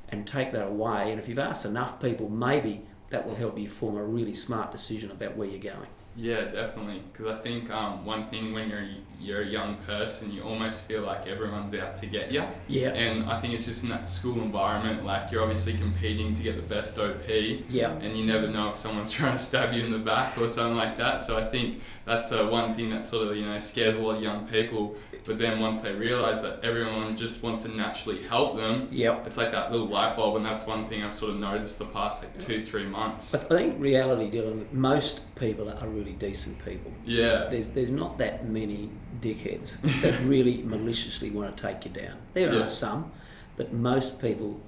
and 0.10 0.28
take 0.28 0.52
that 0.52 0.68
away? 0.68 1.12
And 1.12 1.20
if 1.20 1.28
you've 1.28 1.40
asked 1.40 1.66
enough 1.66 2.00
people, 2.00 2.30
maybe 2.30 2.84
that 3.10 3.26
will 3.26 3.36
help 3.36 3.58
you 3.58 3.70
form 3.70 3.98
a 3.98 4.04
really 4.04 4.36
smart 4.36 4.72
decision 4.72 5.12
about 5.12 5.36
where 5.38 5.48
you're 5.48 5.60
going. 5.60 5.90
Yeah, 6.16 6.42
definitely. 6.46 7.02
Because 7.12 7.28
I 7.28 7.42
think 7.42 7.72
um, 7.72 8.06
one 8.06 8.28
thing 8.28 8.54
when 8.54 8.70
you're 8.70 8.86
you're 9.20 9.42
a 9.42 9.46
young 9.48 9.78
person, 9.78 10.32
you 10.34 10.44
almost 10.44 10.86
feel 10.86 11.02
like 11.02 11.28
everyone's 11.28 11.74
out 11.76 11.96
to 11.96 12.06
get 12.06 12.30
you. 12.32 12.44
Yeah. 12.68 12.90
And 12.90 13.24
I 13.26 13.40
think 13.40 13.54
it's 13.54 13.66
just 13.66 13.82
in 13.84 13.90
that 13.90 14.06
school 14.08 14.42
environment, 14.42 15.06
like 15.06 15.32
you're 15.32 15.42
obviously 15.42 15.74
competing 15.76 16.34
to 16.34 16.44
get 16.44 16.58
the 16.58 16.62
best 16.62 17.00
OP, 17.00 17.30
Yeah. 17.70 17.92
and 17.94 18.18
you 18.18 18.26
never 18.26 18.48
know 18.50 18.70
if 18.72 18.76
someone's 18.76 19.12
trying 19.20 19.32
to 19.34 19.40
stab 19.40 19.74
you 19.74 19.84
in 19.86 19.92
the 19.92 19.98
back 19.98 20.38
or 20.38 20.48
something 20.50 20.76
like 20.76 20.98
that. 20.98 21.22
So 21.22 21.38
I 21.38 21.48
think 21.48 21.82
that's 22.04 22.32
uh, 22.34 22.46
one 22.48 22.76
thing 22.76 22.90
that 22.90 23.06
sort 23.06 23.30
of 23.30 23.36
you 23.38 23.46
know 23.46 23.58
scares 23.60 23.96
a 23.98 24.02
lot 24.02 24.18
of 24.18 24.22
young 24.22 24.46
people. 24.46 24.98
But 25.26 25.40
then 25.40 25.60
once 25.62 25.80
they 25.82 25.94
realise 25.94 26.42
that 26.42 26.60
everyone 26.64 27.16
just 27.16 27.42
wants 27.44 27.62
to 27.62 27.70
naturally 27.70 28.22
help 28.24 28.58
them, 28.58 28.88
Yep. 28.92 29.26
it's 29.26 29.38
like 29.38 29.52
that 29.54 29.72
little 29.72 29.88
light 29.88 30.16
bulb, 30.18 30.36
and 30.36 30.46
that's 30.46 30.66
one 30.68 30.86
thing 30.88 31.02
I've 31.04 31.14
sort 31.14 31.32
of 31.32 31.38
noticed 31.40 31.80
the 31.80 31.86
past 31.86 32.24
like 32.24 32.38
two, 32.40 32.62
three 32.62 32.86
months. 32.86 33.34
I 33.34 33.40
I 33.40 33.42
think 33.42 33.80
reality, 33.80 34.30
Dylan, 34.30 34.72
most 34.74 35.22
people 35.36 35.70
are 35.70 35.88
really 35.88 36.12
decent 36.14 36.64
people. 36.66 36.92
Yeah, 37.06 37.48
There's 37.50 37.70
there's 37.70 37.92
not 37.92 38.18
that 38.18 38.48
many 38.50 38.90
dickheads 39.22 39.80
that 40.02 40.20
really 40.22 40.62
maliciously 40.64 41.30
want 41.30 41.56
to 41.56 41.64
take 41.68 41.86
you 41.86 41.92
down. 41.92 42.18
There 42.34 42.54
Yeah. 42.54 42.64
are 42.64 42.68
some, 42.68 43.12
but 43.56 43.72
most 43.72 44.20
people 44.20 44.60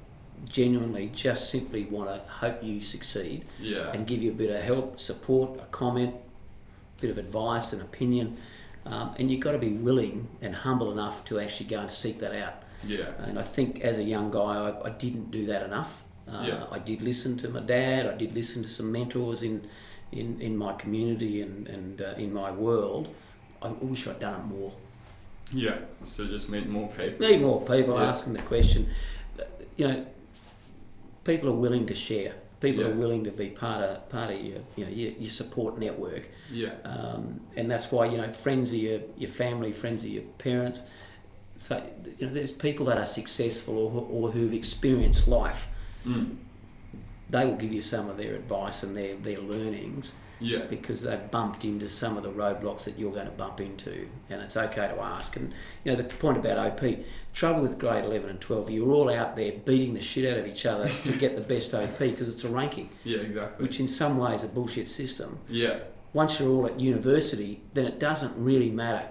genuinely 0.47 1.09
just 1.13 1.49
simply 1.49 1.83
want 1.85 2.09
to 2.09 2.19
hope 2.31 2.63
you 2.63 2.79
succeed 2.81 3.43
yeah, 3.59 3.91
and 3.91 4.05
give 4.07 4.21
you 4.21 4.31
a 4.31 4.33
bit 4.35 4.51
of 4.51 4.61
help, 4.61 4.99
support, 4.99 5.59
a 5.59 5.65
comment, 5.71 6.13
bit 7.01 7.09
of 7.09 7.17
advice, 7.17 7.73
an 7.73 7.81
opinion. 7.81 8.37
Um, 8.85 9.15
and 9.17 9.31
you've 9.31 9.41
got 9.41 9.53
to 9.53 9.57
be 9.57 9.71
willing 9.71 10.27
and 10.41 10.53
humble 10.55 10.91
enough 10.91 11.25
to 11.25 11.39
actually 11.39 11.67
go 11.67 11.79
and 11.79 11.89
seek 11.89 12.19
that 12.19 12.35
out. 12.35 12.53
yeah, 12.87 13.11
And 13.25 13.39
I 13.39 13.41
think 13.41 13.81
as 13.81 13.97
a 13.97 14.03
young 14.03 14.29
guy, 14.29 14.39
I, 14.69 14.87
I 14.87 14.89
didn't 14.91 15.31
do 15.31 15.45
that 15.47 15.63
enough. 15.63 16.03
Uh, 16.31 16.43
Yeah. 16.47 16.65
I 16.71 16.79
did 16.79 17.01
listen 17.01 17.35
to 17.37 17.49
my 17.49 17.61
dad. 17.61 18.05
I 18.05 18.15
did 18.15 18.33
listen 18.35 18.61
to 18.63 18.69
some 18.69 18.91
mentors 18.91 19.41
in 19.43 19.61
in, 20.11 20.39
in 20.39 20.55
my 20.55 20.73
community 20.73 21.41
and 21.41 21.67
and 21.67 22.01
uh, 22.01 22.13
in 22.17 22.31
my 22.33 22.51
world. 22.51 23.07
I 23.61 23.69
wish 23.69 24.07
I'd 24.07 24.19
done 24.19 24.39
it 24.41 24.45
more. 24.45 24.71
yeah. 25.51 25.77
So 26.03 26.25
just 26.27 26.47
meet 26.49 26.67
more 26.69 26.87
people. 26.89 27.27
Need 27.27 27.41
more 27.41 27.61
people 27.61 27.95
Yeah. 27.95 28.09
asking 28.09 28.33
the 28.33 28.43
question. 28.43 28.87
You 29.77 29.87
know, 29.87 30.05
people 31.23 31.49
are 31.49 31.59
willing 31.65 31.85
to 31.87 31.95
share. 31.95 32.33
People 32.61 32.83
Yeah. 32.83 32.89
are 32.91 32.95
willing 32.95 33.23
to 33.25 33.31
be 33.31 33.49
part 33.49 33.83
of 33.83 34.09
part 34.09 34.31
of 34.31 34.39
your 34.41 34.59
you 34.75 34.85
know 34.85 34.91
your, 34.91 35.11
your 35.11 35.29
support 35.29 35.77
network. 35.77 36.29
Yeah, 36.51 36.73
um, 36.83 37.41
and 37.55 37.69
that's 37.69 37.91
why 37.91 38.05
you 38.05 38.17
know 38.17 38.31
friends 38.31 38.73
are 38.73 38.77
your, 38.77 39.01
your 39.17 39.29
family, 39.29 39.71
friends 39.71 40.05
are 40.05 40.09
your 40.09 40.23
parents. 40.37 40.83
So 41.57 41.81
you 42.19 42.27
know, 42.27 42.33
there's 42.33 42.51
people 42.51 42.85
that 42.87 42.99
are 42.99 43.05
successful 43.05 43.77
or, 43.77 44.07
or 44.11 44.31
who've 44.31 44.53
experienced 44.53 45.27
life. 45.27 45.67
mm. 46.05 46.35
They 47.29 47.43
will 47.45 47.55
give 47.55 47.73
you 47.73 47.81
some 47.81 48.09
of 48.09 48.17
their 48.17 48.35
advice 48.35 48.83
and 48.83 48.95
their, 48.95 49.15
their 49.15 49.39
learnings 49.39 50.13
yeah, 50.39 50.65
because 50.69 51.01
they've 51.01 51.29
bumped 51.31 51.63
into 51.65 51.87
some 51.87 52.17
of 52.17 52.23
the 52.23 52.31
roadblocks 52.31 52.83
that 52.85 52.97
you're 52.99 53.11
going 53.13 53.25
to 53.25 53.31
bump 53.31 53.59
into, 53.61 54.07
and 54.29 54.41
it's 54.41 54.57
okay 54.57 54.87
to 54.87 54.99
ask. 55.01 55.35
And 55.35 55.53
you 55.83 55.91
know 55.91 56.01
the 56.01 56.15
point 56.15 56.37
about 56.37 56.57
OP, 56.57 56.99
trouble 57.33 57.61
with 57.61 57.77
grade 57.79 58.03
11 58.05 58.29
and 58.29 58.39
12, 58.41 58.69
you're 58.69 58.91
all 58.91 59.13
out 59.13 59.35
there 59.35 59.51
beating 59.53 59.93
the 59.93 60.01
shit 60.01 60.31
out 60.31 60.37
of 60.39 60.47
each 60.47 60.65
other 60.65 60.87
to 60.89 61.11
get 61.13 61.35
the 61.35 61.41
best 61.41 61.73
OP 61.73 61.97
because 61.99 62.29
it's 62.29 62.43
a 62.43 62.49
ranking, 62.49 62.89
yeah, 63.03 63.19
exactly. 63.19 63.65
which 63.65 63.79
in 63.79 63.87
some 63.87 64.17
ways 64.17 64.41
is 64.43 64.49
a 64.49 64.53
bullshit 64.53 64.87
system. 64.87 65.39
Yeah, 65.49 65.79
once 66.13 66.39
you're 66.39 66.49
all 66.49 66.65
at 66.67 66.79
university, 66.79 67.61
then 67.73 67.85
it 67.85 67.99
doesn't 67.99 68.33
really 68.37 68.69
matter. 68.69 69.09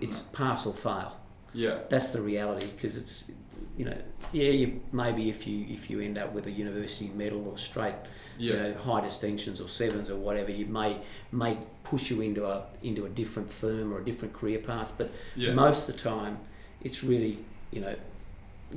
It's 0.00 0.22
pass 0.22 0.66
or 0.66 0.74
fail. 0.74 1.16
yeah, 1.52 1.78
That's 1.88 2.08
the 2.08 2.20
reality 2.20 2.66
because 2.66 2.96
it's, 2.96 3.30
you 3.76 3.84
know, 3.84 3.96
yeah, 4.32 4.50
you, 4.50 4.80
maybe 4.92 5.28
if 5.28 5.46
you 5.46 5.66
if 5.68 5.90
you 5.90 6.00
end 6.00 6.16
up 6.16 6.32
with 6.32 6.46
a 6.46 6.50
university 6.50 7.10
medal 7.14 7.46
or 7.48 7.58
straight, 7.58 7.94
you 8.38 8.54
know, 8.54 8.74
high 8.74 9.02
distinctions 9.02 9.60
or 9.60 9.68
sevens 9.68 10.10
or 10.10 10.16
whatever, 10.16 10.50
you 10.50 10.66
may 10.66 10.98
may 11.30 11.58
push 11.84 12.10
you 12.10 12.20
into 12.20 12.46
a 12.46 12.64
into 12.82 13.04
a 13.04 13.08
different 13.08 13.50
firm 13.50 13.92
or 13.92 14.00
a 14.00 14.04
different 14.04 14.34
career 14.34 14.58
path. 14.58 14.92
But 14.96 15.10
yeah. 15.34 15.52
most 15.52 15.88
of 15.88 15.94
the 15.94 16.00
time, 16.00 16.38
it's 16.82 17.04
really, 17.04 17.38
you 17.70 17.80
know, 17.82 17.94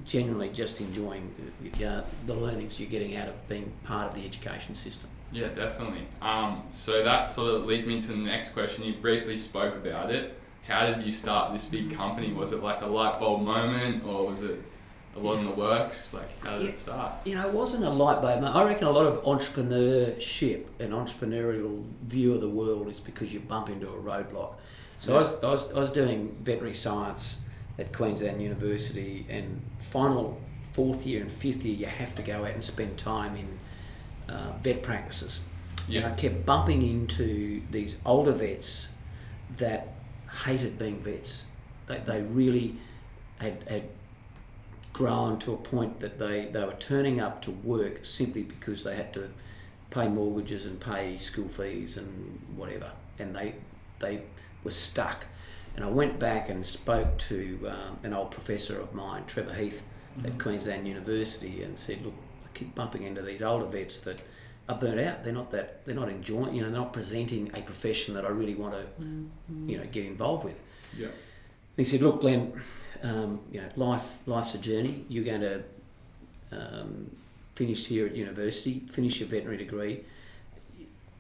genuinely 0.06 0.50
just 0.50 0.82
enjoying 0.82 1.34
uh, 1.84 2.02
the 2.26 2.34
learnings 2.34 2.80
you're 2.80 2.90
getting 2.90 3.16
out 3.16 3.30
of 3.30 3.50
being 3.50 3.72
part 3.84 4.10
of 4.10 4.16
the 4.16 4.26
education 4.26 4.76
system. 4.76 5.10
Yeah, 5.32 5.50
definitely. 5.50 6.06
Um, 6.22 6.64
so 6.72 7.04
that 7.04 7.30
sort 7.30 7.54
of 7.54 7.66
leads 7.66 7.86
me 7.86 8.02
to 8.02 8.08
the 8.08 8.16
next 8.16 8.52
question. 8.52 8.84
You 8.84 8.94
briefly 8.94 9.38
spoke 9.38 9.76
about 9.76 10.12
it. 10.12 10.36
How 10.68 10.92
did 10.92 11.06
you 11.06 11.12
start 11.12 11.54
this 11.54 11.66
big 11.66 11.92
company? 11.92 12.34
Was 12.34 12.52
it 12.52 12.62
like 12.62 12.82
a 12.82 12.86
light 12.86 13.20
bulb 13.20 13.42
moment, 13.42 14.06
or 14.06 14.28
was 14.28 14.42
it 14.42 14.62
lot 15.20 15.40
in 15.40 15.46
the 15.46 15.52
works? 15.52 16.14
Like, 16.14 16.30
how 16.42 16.58
did 16.58 16.64
Yeah. 16.66 16.70
it 16.72 16.80
start? 16.80 17.14
You 17.26 17.36
know, 17.36 17.48
it 17.48 17.54
wasn't 17.54 17.84
a 17.86 17.90
light 17.90 18.22
bulb. 18.22 18.44
I 18.44 18.64
reckon 18.64 18.88
a 18.88 18.92
lot 18.92 19.06
of 19.06 19.24
entrepreneurship 19.24 20.66
and 20.80 20.94
entrepreneurial 20.94 21.84
view 22.04 22.34
of 22.36 22.42
the 22.42 22.50
world 22.50 22.88
is 22.90 23.00
because 23.00 23.34
you 23.34 23.40
bump 23.40 23.70
into 23.70 23.88
a 23.88 23.98
roadblock. 23.98 24.54
So 25.00 25.16
I, 25.16 25.20
was, 25.20 25.44
I, 25.44 25.50
was, 25.50 25.72
I 25.72 25.80
was 25.80 25.92
doing 25.92 26.36
veterinary 26.42 26.74
science 26.76 27.40
at 27.78 27.94
Queensland 27.94 28.42
University, 28.42 29.26
and 29.30 29.62
final 29.80 30.40
fourth 30.74 31.06
year 31.06 31.22
and 31.22 31.32
fifth 31.32 31.64
year, 31.64 31.76
you 31.76 31.86
have 31.86 32.14
to 32.16 32.22
go 32.22 32.44
out 32.44 32.52
and 32.52 32.64
spend 32.64 32.98
time 32.98 33.36
in 33.38 33.60
uh, 34.34 34.52
vet 34.62 34.84
practices. 34.84 35.40
And 35.92 36.06
I 36.06 36.12
kept 36.12 36.46
bumping 36.46 36.84
into 36.84 37.62
these 37.72 37.98
older 38.06 38.32
vets 38.32 38.90
that 39.58 39.88
hated 40.46 40.78
being 40.78 41.00
vets. 41.00 41.46
They, 41.88 41.98
they 41.98 42.22
really 42.22 42.76
had, 43.40 43.64
had 43.68 43.84
grown 45.00 45.40
to 45.40 45.54
a 45.54 45.58
point 45.58 46.02
that 46.02 46.20
they, 46.20 46.50
they 46.52 46.62
were 46.66 46.74
turning 46.78 47.22
up 47.22 47.42
to 47.42 47.52
work 47.52 48.04
simply 48.04 48.44
because 48.44 48.84
they 48.84 48.96
had 48.98 49.14
to 49.14 49.30
pay 49.90 50.10
mortgages 50.10 50.66
and 50.66 50.78
pay 50.78 51.18
school 51.18 51.48
fees 51.48 51.96
and 51.96 52.42
whatever. 52.58 52.92
And 53.18 53.34
they 53.34 53.56
they 54.00 54.24
were 54.64 54.72
stuck. 54.72 55.26
And 55.78 55.86
I 55.86 55.88
went 55.88 56.20
back 56.20 56.50
and 56.50 56.66
spoke 56.66 57.18
to 57.30 57.38
um, 57.70 57.98
an 58.04 58.14
old 58.14 58.32
professor 58.32 58.78
of 58.82 58.94
mine, 58.94 59.24
Trevor 59.26 59.54
Heath, 59.54 59.82
Mm-hmm. 60.18 60.26
at 60.26 60.40
Queensland 60.40 60.88
University, 60.88 61.62
and 61.64 61.78
said, 61.78 62.04
"Look, 62.04 62.16
I 62.44 62.48
keep 62.56 62.74
bumping 62.74 63.04
into 63.04 63.22
these 63.22 63.44
older 63.44 63.68
vets 63.68 64.00
that 64.02 64.20
are 64.68 64.76
burnt 64.76 65.00
out. 65.00 65.24
They're 65.24 65.32
not 65.42 65.52
that. 65.52 65.86
They're 65.86 65.94
not 66.04 66.10
enjoying. 66.10 66.56
You 66.56 66.64
know, 66.64 66.72
they're 66.72 66.82
not 66.82 66.94
presenting 66.94 67.52
a 67.54 67.62
profession 67.62 68.16
that 68.16 68.26
I 68.26 68.30
really 68.30 68.56
want 68.56 68.74
to, 68.74 68.86
you 69.68 69.78
know, 69.78 69.86
get 69.92 70.06
involved 70.06 70.44
with." 70.46 70.58
Yeah. 70.98 71.10
He 71.80 71.86
said, 71.86 72.02
"Look, 72.02 72.20
Glen, 72.20 72.52
um, 73.04 73.40
you 73.54 73.62
know, 73.62 73.70
life 73.78 74.18
life's 74.26 74.54
a 74.54 74.58
journey. 74.58 75.06
You're 75.08 75.24
going 75.24 75.40
to 75.40 75.64
um, 76.52 77.16
finish 77.56 77.86
here 77.86 78.06
at 78.06 78.18
university, 78.18 78.84
finish 78.92 79.22
your 79.22 79.30
veterinary 79.30 79.56
degree. 79.58 80.02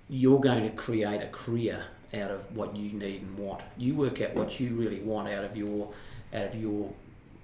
You're 0.09 0.41
going 0.41 0.63
to 0.63 0.69
create 0.75 1.21
a 1.21 1.27
career 1.27 1.85
out 2.13 2.31
of 2.31 2.53
what 2.53 2.75
you 2.75 2.91
need 2.91 3.21
and 3.21 3.37
want. 3.37 3.61
You 3.77 3.95
work 3.95 4.19
out 4.19 4.35
what 4.35 4.59
you 4.59 4.75
really 4.75 4.99
want 4.99 5.29
out 5.29 5.45
of 5.45 5.55
your 5.55 5.93
out 6.33 6.47
of 6.47 6.55
your 6.55 6.91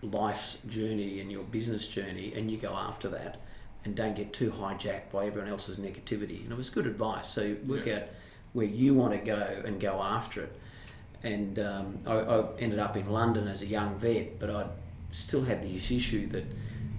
life's 0.01 0.57
journey 0.67 1.22
and 1.22 1.31
your 1.31 1.43
business 1.43 1.88
journey, 1.88 2.34
and 2.36 2.51
you 2.51 2.57
go 2.57 2.74
after 2.74 3.07
that." 3.10 3.39
And 3.86 3.95
don't 3.95 4.15
get 4.15 4.34
too 4.34 4.50
hijacked 4.50 5.12
by 5.13 5.27
everyone 5.27 5.48
else's 5.50 5.77
negativity. 5.77 6.41
And 6.43 6.51
it 6.51 6.57
was 6.57 6.69
good 6.72 6.88
advice. 6.88 7.29
So 7.29 7.55
work 7.67 7.86
Yeah. 7.86 7.98
out 7.98 8.03
where 8.51 8.65
you 8.65 8.95
want 8.95 9.13
to 9.13 9.19
go 9.19 9.62
and 9.63 9.79
go 9.79 10.01
after 10.01 10.41
it 10.41 10.51
and 11.25 11.60
um, 11.60 11.98
I, 12.05 12.13
I 12.20 12.46
ended 12.60 12.79
up 12.79 12.96
in 12.96 13.10
London 13.10 13.48
as 13.48 13.62
a 13.62 13.65
young 13.65 13.96
vet, 13.96 14.39
but 14.39 14.50
I 14.50 14.67
still 15.12 15.44
had 15.44 15.63
this 15.63 15.91
issue 15.91 16.27
that 16.27 16.46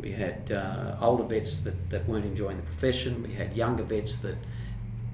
we 0.00 0.12
had 0.12 0.52
uh, 0.52 0.96
older 1.00 1.24
vets 1.24 1.58
that, 1.60 1.90
that 1.90 2.06
weren't 2.08 2.26
enjoying 2.26 2.56
the 2.58 2.62
profession, 2.64 3.22
we 3.22 3.32
had 3.34 3.56
younger 3.56 3.84
vets 3.84 4.18
that 4.18 4.36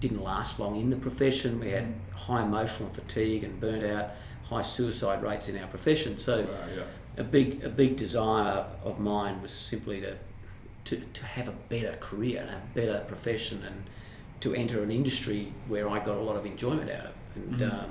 didn't 0.00 0.22
last 0.22 0.58
long 0.58 0.74
in 0.76 0.90
the 0.90 0.96
profession, 0.96 1.60
we 1.60 1.70
had 1.70 1.94
high 2.14 2.42
emotional 2.42 2.88
fatigue 2.88 3.44
and 3.44 3.60
burnt 3.60 3.84
out, 3.84 4.10
high 4.44 4.62
suicide 4.62 5.22
rates 5.22 5.48
in 5.48 5.56
our 5.58 5.68
profession. 5.68 6.16
So 6.18 6.42
Wow, 6.42 6.48
yeah. 6.76 6.82
a 7.18 7.24
big 7.24 7.62
a 7.62 7.68
big 7.68 7.96
desire 7.96 8.64
of 8.84 8.98
mine 8.98 9.40
was 9.42 9.52
simply 9.52 10.00
to 10.00 10.16
to, 10.84 10.96
to 11.12 11.24
have 11.24 11.46
a 11.48 11.52
better 11.68 11.96
career 12.00 12.40
and 12.40 12.50
a 12.50 12.60
better 12.74 13.04
profession 13.06 13.62
and 13.64 13.84
to 14.40 14.52
enter 14.54 14.82
an 14.82 14.90
industry 14.90 15.52
where 15.68 15.88
I 15.88 15.98
got 16.00 16.16
a 16.16 16.20
lot 16.20 16.34
of 16.36 16.44
enjoyment 16.44 16.90
out 16.90 17.06
of. 17.06 17.14
And 17.36 17.60
Mhm. 17.60 17.72
um, 17.84 17.90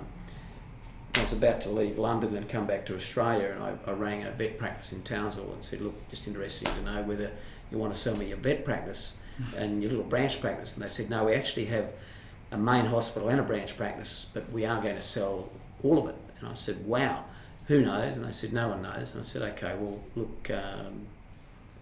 I 1.16 1.22
was 1.22 1.34
about 1.34 1.62
to 1.62 1.70
leave 1.70 2.00
London 2.00 2.36
and 2.36 2.48
come 2.48 2.66
back 2.66 2.86
to 2.86 2.96
Australia, 2.96 3.52
and 3.54 3.64
I, 3.64 3.74
I 3.86 3.94
rang 3.94 4.24
a 4.24 4.32
vet 4.32 4.58
practice 4.58 4.94
in 4.94 5.04
Townsville 5.04 5.52
and 5.54 5.64
said, 5.64 5.82
"Look, 5.82 6.10
just 6.10 6.28
interested 6.28 6.68
to 6.68 6.82
know 6.84 7.02
whether 7.04 7.32
you 7.70 7.78
want 7.78 7.94
to 7.94 8.00
sell 8.00 8.16
me 8.16 8.28
your 8.30 8.38
vet 8.38 8.64
practice 8.64 9.14
and 9.58 9.82
your 9.82 9.92
little 9.92 10.06
branch 10.06 10.40
practice." 10.40 10.76
And 10.76 10.84
they 10.84 10.88
said, 10.88 11.10
"No, 11.10 11.26
we 11.26 11.34
actually 11.34 11.66
have 11.66 11.92
a 12.52 12.58
main 12.58 12.86
hospital 12.86 13.30
and 13.30 13.40
a 13.40 13.44
branch 13.44 13.76
practice, 13.76 14.28
but 14.34 14.52
we 14.52 14.66
are 14.66 14.82
going 14.82 14.96
to 14.96 15.02
sell 15.02 15.50
all 15.84 15.98
of 15.98 16.08
it." 16.08 16.16
And 16.40 16.48
I 16.48 16.54
said, 16.54 16.86
"Wow, 16.86 17.26
who 17.68 17.82
knows?" 17.82 18.16
And 18.16 18.26
they 18.26 18.32
said, 18.32 18.54
"No 18.54 18.70
one 18.70 18.82
knows." 18.82 19.12
And 19.12 19.20
I 19.20 19.24
said, 19.24 19.42
"Okay, 19.42 19.76
well, 19.78 20.02
look, 20.16 20.50
um, 20.50 21.08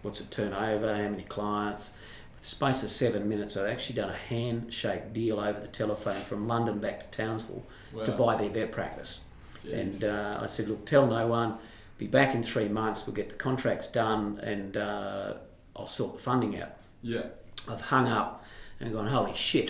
what's 0.01 0.21
it 0.21 0.31
turnover? 0.31 0.95
How 0.95 1.09
many 1.09 1.24
clients?" 1.24 1.93
Space 2.41 2.84
of 2.84 2.89
seven 2.89 3.27
minutes, 3.27 3.58
I'd 3.58 3.69
actually 3.69 3.96
done 3.98 4.10
a 4.10 4.15
handshake 4.15 5.13
deal 5.13 5.39
over 5.39 5.60
the 5.60 5.67
telephone 5.67 6.22
from 6.24 6.48
London 6.48 6.79
back 6.79 7.00
to 7.12 7.17
Townsville 7.25 7.63
Wow. 7.93 8.03
to 8.03 8.12
buy 8.13 8.36
their 8.36 8.50
vet 8.50 8.72
practice. 8.72 9.22
Jeez. 9.65 9.74
And 9.79 10.03
uh, 10.05 10.39
I 10.41 10.46
said, 10.48 10.67
look, 10.69 10.86
tell 10.86 11.05
no 11.08 11.27
one. 11.27 11.58
Be 11.98 12.08
back 12.08 12.34
in 12.34 12.43
three 12.43 12.69
months. 12.69 13.05
We'll 13.05 13.15
get 13.15 13.27
the 13.29 13.36
contracts 13.36 13.88
done, 13.88 14.39
and 14.41 14.77
uh, 14.77 15.34
I'll 15.75 15.86
sort 15.88 16.13
the 16.13 16.19
funding 16.19 16.60
out. 16.62 16.72
yeah. 17.01 17.24
I've 17.67 17.81
hung 17.81 18.08
up 18.08 18.46
and 18.79 18.93
gone, 18.93 19.08
holy 19.08 19.34
shit, 19.36 19.69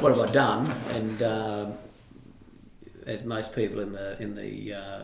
what 0.00 0.16
have 0.16 0.20
I 0.20 0.32
done? 0.32 0.70
And 0.90 1.22
um 1.22 1.74
as 3.06 3.22
most 3.24 3.54
people 3.54 3.80
in 3.80 3.92
the 3.92 4.20
in 4.20 4.34
the 4.34 4.72
uh, 4.74 5.02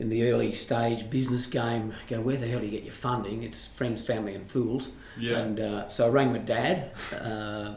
in 0.00 0.08
the 0.08 0.30
early 0.30 0.50
stage 0.52 1.10
business 1.10 1.46
game 1.46 1.92
go, 2.08 2.22
where 2.22 2.38
the 2.38 2.46
hell 2.46 2.58
do 2.58 2.64
you 2.64 2.70
get 2.70 2.84
your 2.84 2.92
funding? 2.92 3.42
It's 3.42 3.66
friends, 3.66 4.00
family, 4.00 4.34
and 4.34 4.46
fools. 4.46 4.88
Yeah. 5.18 5.36
And 5.36 5.60
uh, 5.60 5.88
so 5.88 6.06
I 6.06 6.08
rang 6.08 6.32
my 6.32 6.38
dad, 6.38 6.90
uh, 7.12 7.74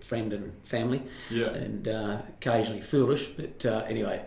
friend 0.00 0.32
and 0.32 0.52
family, 0.64 1.02
yeah. 1.30 1.48
and 1.48 1.88
uh, 1.88 2.18
occasionally 2.28 2.80
foolish. 2.80 3.26
But 3.26 3.66
uh, 3.66 3.84
anyway, 3.88 4.22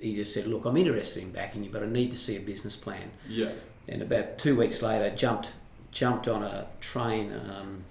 he 0.00 0.16
just 0.16 0.32
said, 0.32 0.46
"Look, 0.46 0.64
I'm 0.64 0.78
interested 0.78 1.22
in 1.22 1.32
backing 1.32 1.64
you, 1.64 1.70
but 1.70 1.82
I 1.82 1.86
need 1.86 2.10
to 2.12 2.16
see 2.16 2.36
a 2.36 2.40
business 2.40 2.76
plan." 2.76 3.10
Yeah. 3.28 3.50
And 3.86 4.00
about 4.00 4.38
two 4.38 4.56
weeks 4.56 4.80
later, 4.80 5.14
jumped 5.14 5.52
jumped 5.90 6.28
on 6.28 6.42
a 6.42 6.66
train 6.80 7.30
um, 7.30 7.84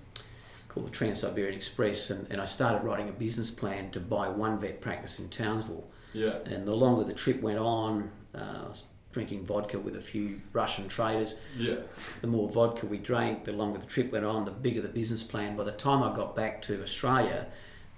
called 0.68 0.88
the 0.88 0.90
Trans 0.90 1.20
Siberian 1.20 1.54
Express, 1.54 2.10
and, 2.10 2.26
and 2.32 2.42
I 2.42 2.46
started 2.46 2.84
writing 2.84 3.08
a 3.08 3.12
business 3.12 3.52
plan 3.52 3.92
to 3.92 4.00
buy 4.00 4.30
one 4.30 4.60
vet 4.60 4.82
practice 4.82 5.20
in 5.20 5.30
Townsville. 5.30 5.86
Yeah. 6.14 6.40
And 6.46 6.68
the 6.68 6.76
longer 6.76 7.04
the 7.04 7.14
trip 7.14 7.42
went 7.42 7.60
on, 7.60 8.10
uh, 8.36 8.38
I 8.66 8.68
was 8.70 8.84
drinking 9.12 9.46
vodka 9.46 9.78
with 9.78 9.96
a 9.96 10.02
few 10.02 10.40
Russian 10.54 10.88
traders. 10.88 11.36
Yeah. 11.58 11.76
The 12.22 12.28
more 12.28 12.48
vodka 12.48 12.86
we 12.86 12.98
drank, 12.98 13.44
the 13.44 13.52
longer 13.52 13.78
the 13.80 13.86
trip 13.86 14.12
went 14.12 14.24
on, 14.26 14.46
the 14.46 14.52
bigger 14.52 14.82
the 14.82 14.88
business 14.88 15.24
plan. 15.24 15.58
By 15.58 15.66
the 15.66 15.72
time 15.74 16.02
I 16.02 16.16
got 16.16 16.34
back 16.36 16.62
to 16.64 16.82
Australia, 16.82 17.48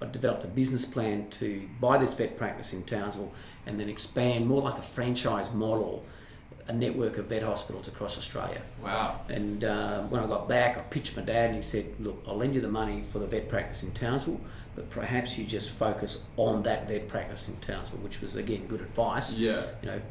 I 0.01 0.07
developed 0.07 0.43
a 0.43 0.47
business 0.47 0.85
plan 0.85 1.29
to 1.31 1.69
buy 1.79 1.97
this 1.99 2.13
vet 2.15 2.35
practice 2.37 2.73
in 2.73 2.83
Townsville 2.83 3.31
and 3.67 3.79
then 3.79 3.89
expand 3.89 4.47
more 4.47 4.61
like 4.63 4.77
a 4.79 4.81
franchise 4.81 5.53
model, 5.53 6.03
a 6.67 6.73
network 6.73 7.17
of 7.19 7.25
vet 7.27 7.43
hospitals 7.43 7.87
across 7.87 8.17
Australia. 8.17 8.61
Wow. 8.83 9.21
And 9.29 9.63
uh, 9.63 10.01
when 10.03 10.21
I 10.23 10.25
got 10.27 10.49
back, 10.49 10.77
I 10.77 10.81
pitched 10.81 11.15
my 11.15 11.21
dad 11.21 11.47
and 11.47 11.55
he 11.57 11.61
said, 11.61 11.85
Look, 11.99 12.23
I'll 12.27 12.37
lend 12.37 12.55
you 12.55 12.61
the 12.61 12.67
money 12.69 13.01
for 13.03 13.19
the 13.19 13.27
vet 13.27 13.47
practice 13.49 13.83
in 13.83 13.91
Townsville, 13.91 14.41
but 14.75 14.89
perhaps 14.89 15.37
you 15.37 15.45
just 15.45 15.69
focus 15.69 16.23
on 16.37 16.63
that 16.63 16.87
vet 16.87 17.07
practice 17.07 17.47
in 17.47 17.55
Townsville, 17.57 17.99
which 17.99 18.19
was, 18.19 18.35
again, 18.35 18.65
good 18.67 18.81
advice 18.81 19.37
Yeah. 19.37 19.67
you 19.83 19.87
know, 19.89 20.01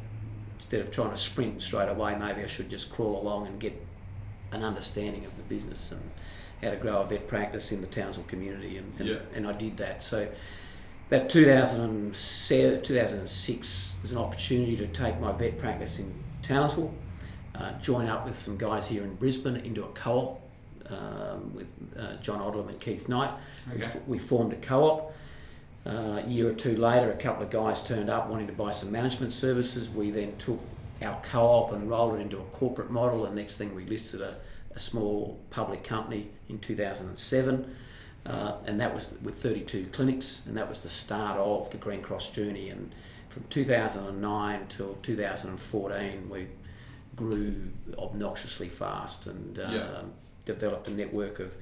instead 0.55 0.81
of 0.81 0.91
trying 0.91 1.09
to 1.11 1.17
sprint 1.17 1.61
straight 1.61 1.89
away, 1.89 2.15
maybe 2.15 2.41
I 2.43 2.47
should 2.47 2.69
just 2.69 2.89
crawl 2.91 3.21
along 3.21 3.47
and 3.47 3.59
get 3.59 3.73
an 4.51 4.63
understanding 4.63 5.25
of 5.25 5.35
the 5.37 5.43
business 5.43 5.91
and 5.91 6.01
how 6.61 6.69
to 6.69 6.75
grow 6.77 7.01
a 7.01 7.05
vet 7.05 7.27
practice 7.27 7.71
in 7.71 7.81
the 7.81 7.87
Townsville 7.87 8.25
community. 8.25 8.77
And, 8.77 8.93
and, 8.99 9.09
Yeah. 9.09 9.15
and 9.33 9.47
I 9.47 9.53
did 9.53 9.77
that. 9.77 10.03
So 10.03 10.27
about 11.09 11.29
2007, 11.29 12.81
2006, 12.83 13.95
there's 14.01 14.11
an 14.11 14.17
opportunity 14.17 14.75
to 14.77 14.87
take 14.87 15.19
my 15.19 15.31
vet 15.31 15.57
practice 15.59 15.99
in 15.99 16.13
Townsville, 16.41 16.93
uh, 17.55 17.73
join 17.79 18.07
up 18.07 18.25
with 18.25 18.35
some 18.35 18.57
guys 18.57 18.87
here 18.87 19.03
in 19.03 19.15
Brisbane 19.15 19.57
into 19.57 19.83
a 19.83 19.87
co-op 19.89 20.41
um, 20.89 21.53
with 21.53 21.67
uh, 21.97 22.15
John 22.21 22.39
Odlem 22.39 22.69
and 22.69 22.79
Keith 22.79 23.07
Knight. 23.09 23.31
We, 23.73 23.83
f- 23.83 23.97
we 24.07 24.19
formed 24.19 24.53
a 24.53 24.57
co-op. 24.57 25.13
Uh, 25.85 26.21
a 26.23 26.27
year 26.27 26.47
or 26.49 26.53
two 26.53 26.77
later, 26.77 27.11
a 27.11 27.15
couple 27.17 27.43
of 27.43 27.49
guys 27.49 27.83
turned 27.83 28.09
up 28.09 28.27
wanting 28.29 28.47
to 28.47 28.53
buy 28.53 28.71
some 28.71 28.91
management 28.91 29.33
services. 29.33 29.89
We 29.89 30.11
then 30.11 30.37
took 30.37 30.59
our 31.01 31.19
co-op 31.21 31.73
and 31.73 31.89
rolled 31.89 32.15
it 32.15 32.21
into 32.21 32.37
a 32.37 32.43
corporate 32.45 32.89
model. 32.89 33.25
And 33.25 33.35
next 33.35 33.57
thing, 33.57 33.75
we 33.75 33.85
listed 33.85 34.21
a, 34.21 34.35
a 34.73 34.79
small 34.79 35.39
public 35.49 35.83
company 35.83 36.29
in 36.47 36.59
2007. 36.59 37.75
Uh, 38.25 38.53
and 38.65 38.79
that 38.79 38.95
was 38.95 39.17
with 39.21 39.35
32 39.35 39.87
clinics, 39.91 40.43
and 40.47 40.55
that 40.55 40.69
was 40.69 40.79
the 40.79 40.87
start 40.87 41.37
of 41.37 41.69
the 41.71 41.77
Greencross 41.77 42.29
journey. 42.31 42.69
And 42.69 42.95
from 43.27 43.43
2009 43.49 44.67
till 44.69 44.93
2014, 45.01 46.29
we 46.29 46.47
grew 47.17 47.55
obnoxiously 47.97 48.69
fast 48.69 49.27
and 49.27 49.59
uh, 49.59 49.67
Yeah. 49.69 50.01
developed 50.45 50.87
a 50.87 50.91
network 50.91 51.39
of, 51.41 51.57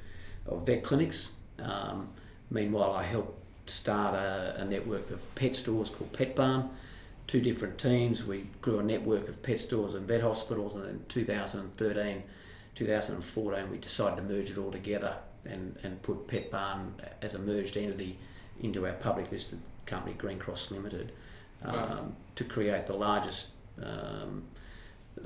of 0.46 0.66
vet 0.68 0.84
clinics. 0.84 1.32
Um, 1.58 2.10
meanwhile, 2.52 2.92
I 2.92 3.04
helped 3.04 3.41
start 3.72 4.14
a, 4.16 4.56
a 4.62 4.66
network 4.66 5.10
of 5.12 5.34
pet 5.36 5.56
stores 5.56 5.90
called 5.90 6.14
Petbarn. 6.14 6.70
Two 7.28 7.40
different 7.42 7.78
teams. 7.78 8.26
We 8.26 8.48
grew 8.62 8.80
a 8.80 8.84
network 8.84 9.30
of 9.30 9.42
pet 9.42 9.60
stores 9.60 9.94
and 9.96 10.08
vet 10.08 10.22
hospitals, 10.22 10.76
and 10.76 10.86
in 10.86 11.06
2013, 11.08 12.24
2014, 12.76 13.70
we 13.72 13.78
decided 13.78 14.16
to 14.18 14.22
merge 14.34 14.50
it 14.52 14.58
all 14.58 14.72
together 14.72 15.16
and, 15.46 15.78
and 15.84 16.02
put 16.02 16.28
Petbarn 16.28 16.94
as 17.22 17.34
a 17.36 17.40
merged 17.40 17.78
entity 17.78 18.18
into 18.60 18.86
our 18.86 18.94
public 18.94 19.32
listed 19.32 19.60
company, 19.86 20.14
Greencross 20.18 20.72
Limited, 20.72 21.12
um, 21.64 21.74
Wow. 21.76 22.12
to 22.36 22.44
create 22.44 22.86
the 22.88 22.94
largest 22.96 23.50
um, 23.82 24.44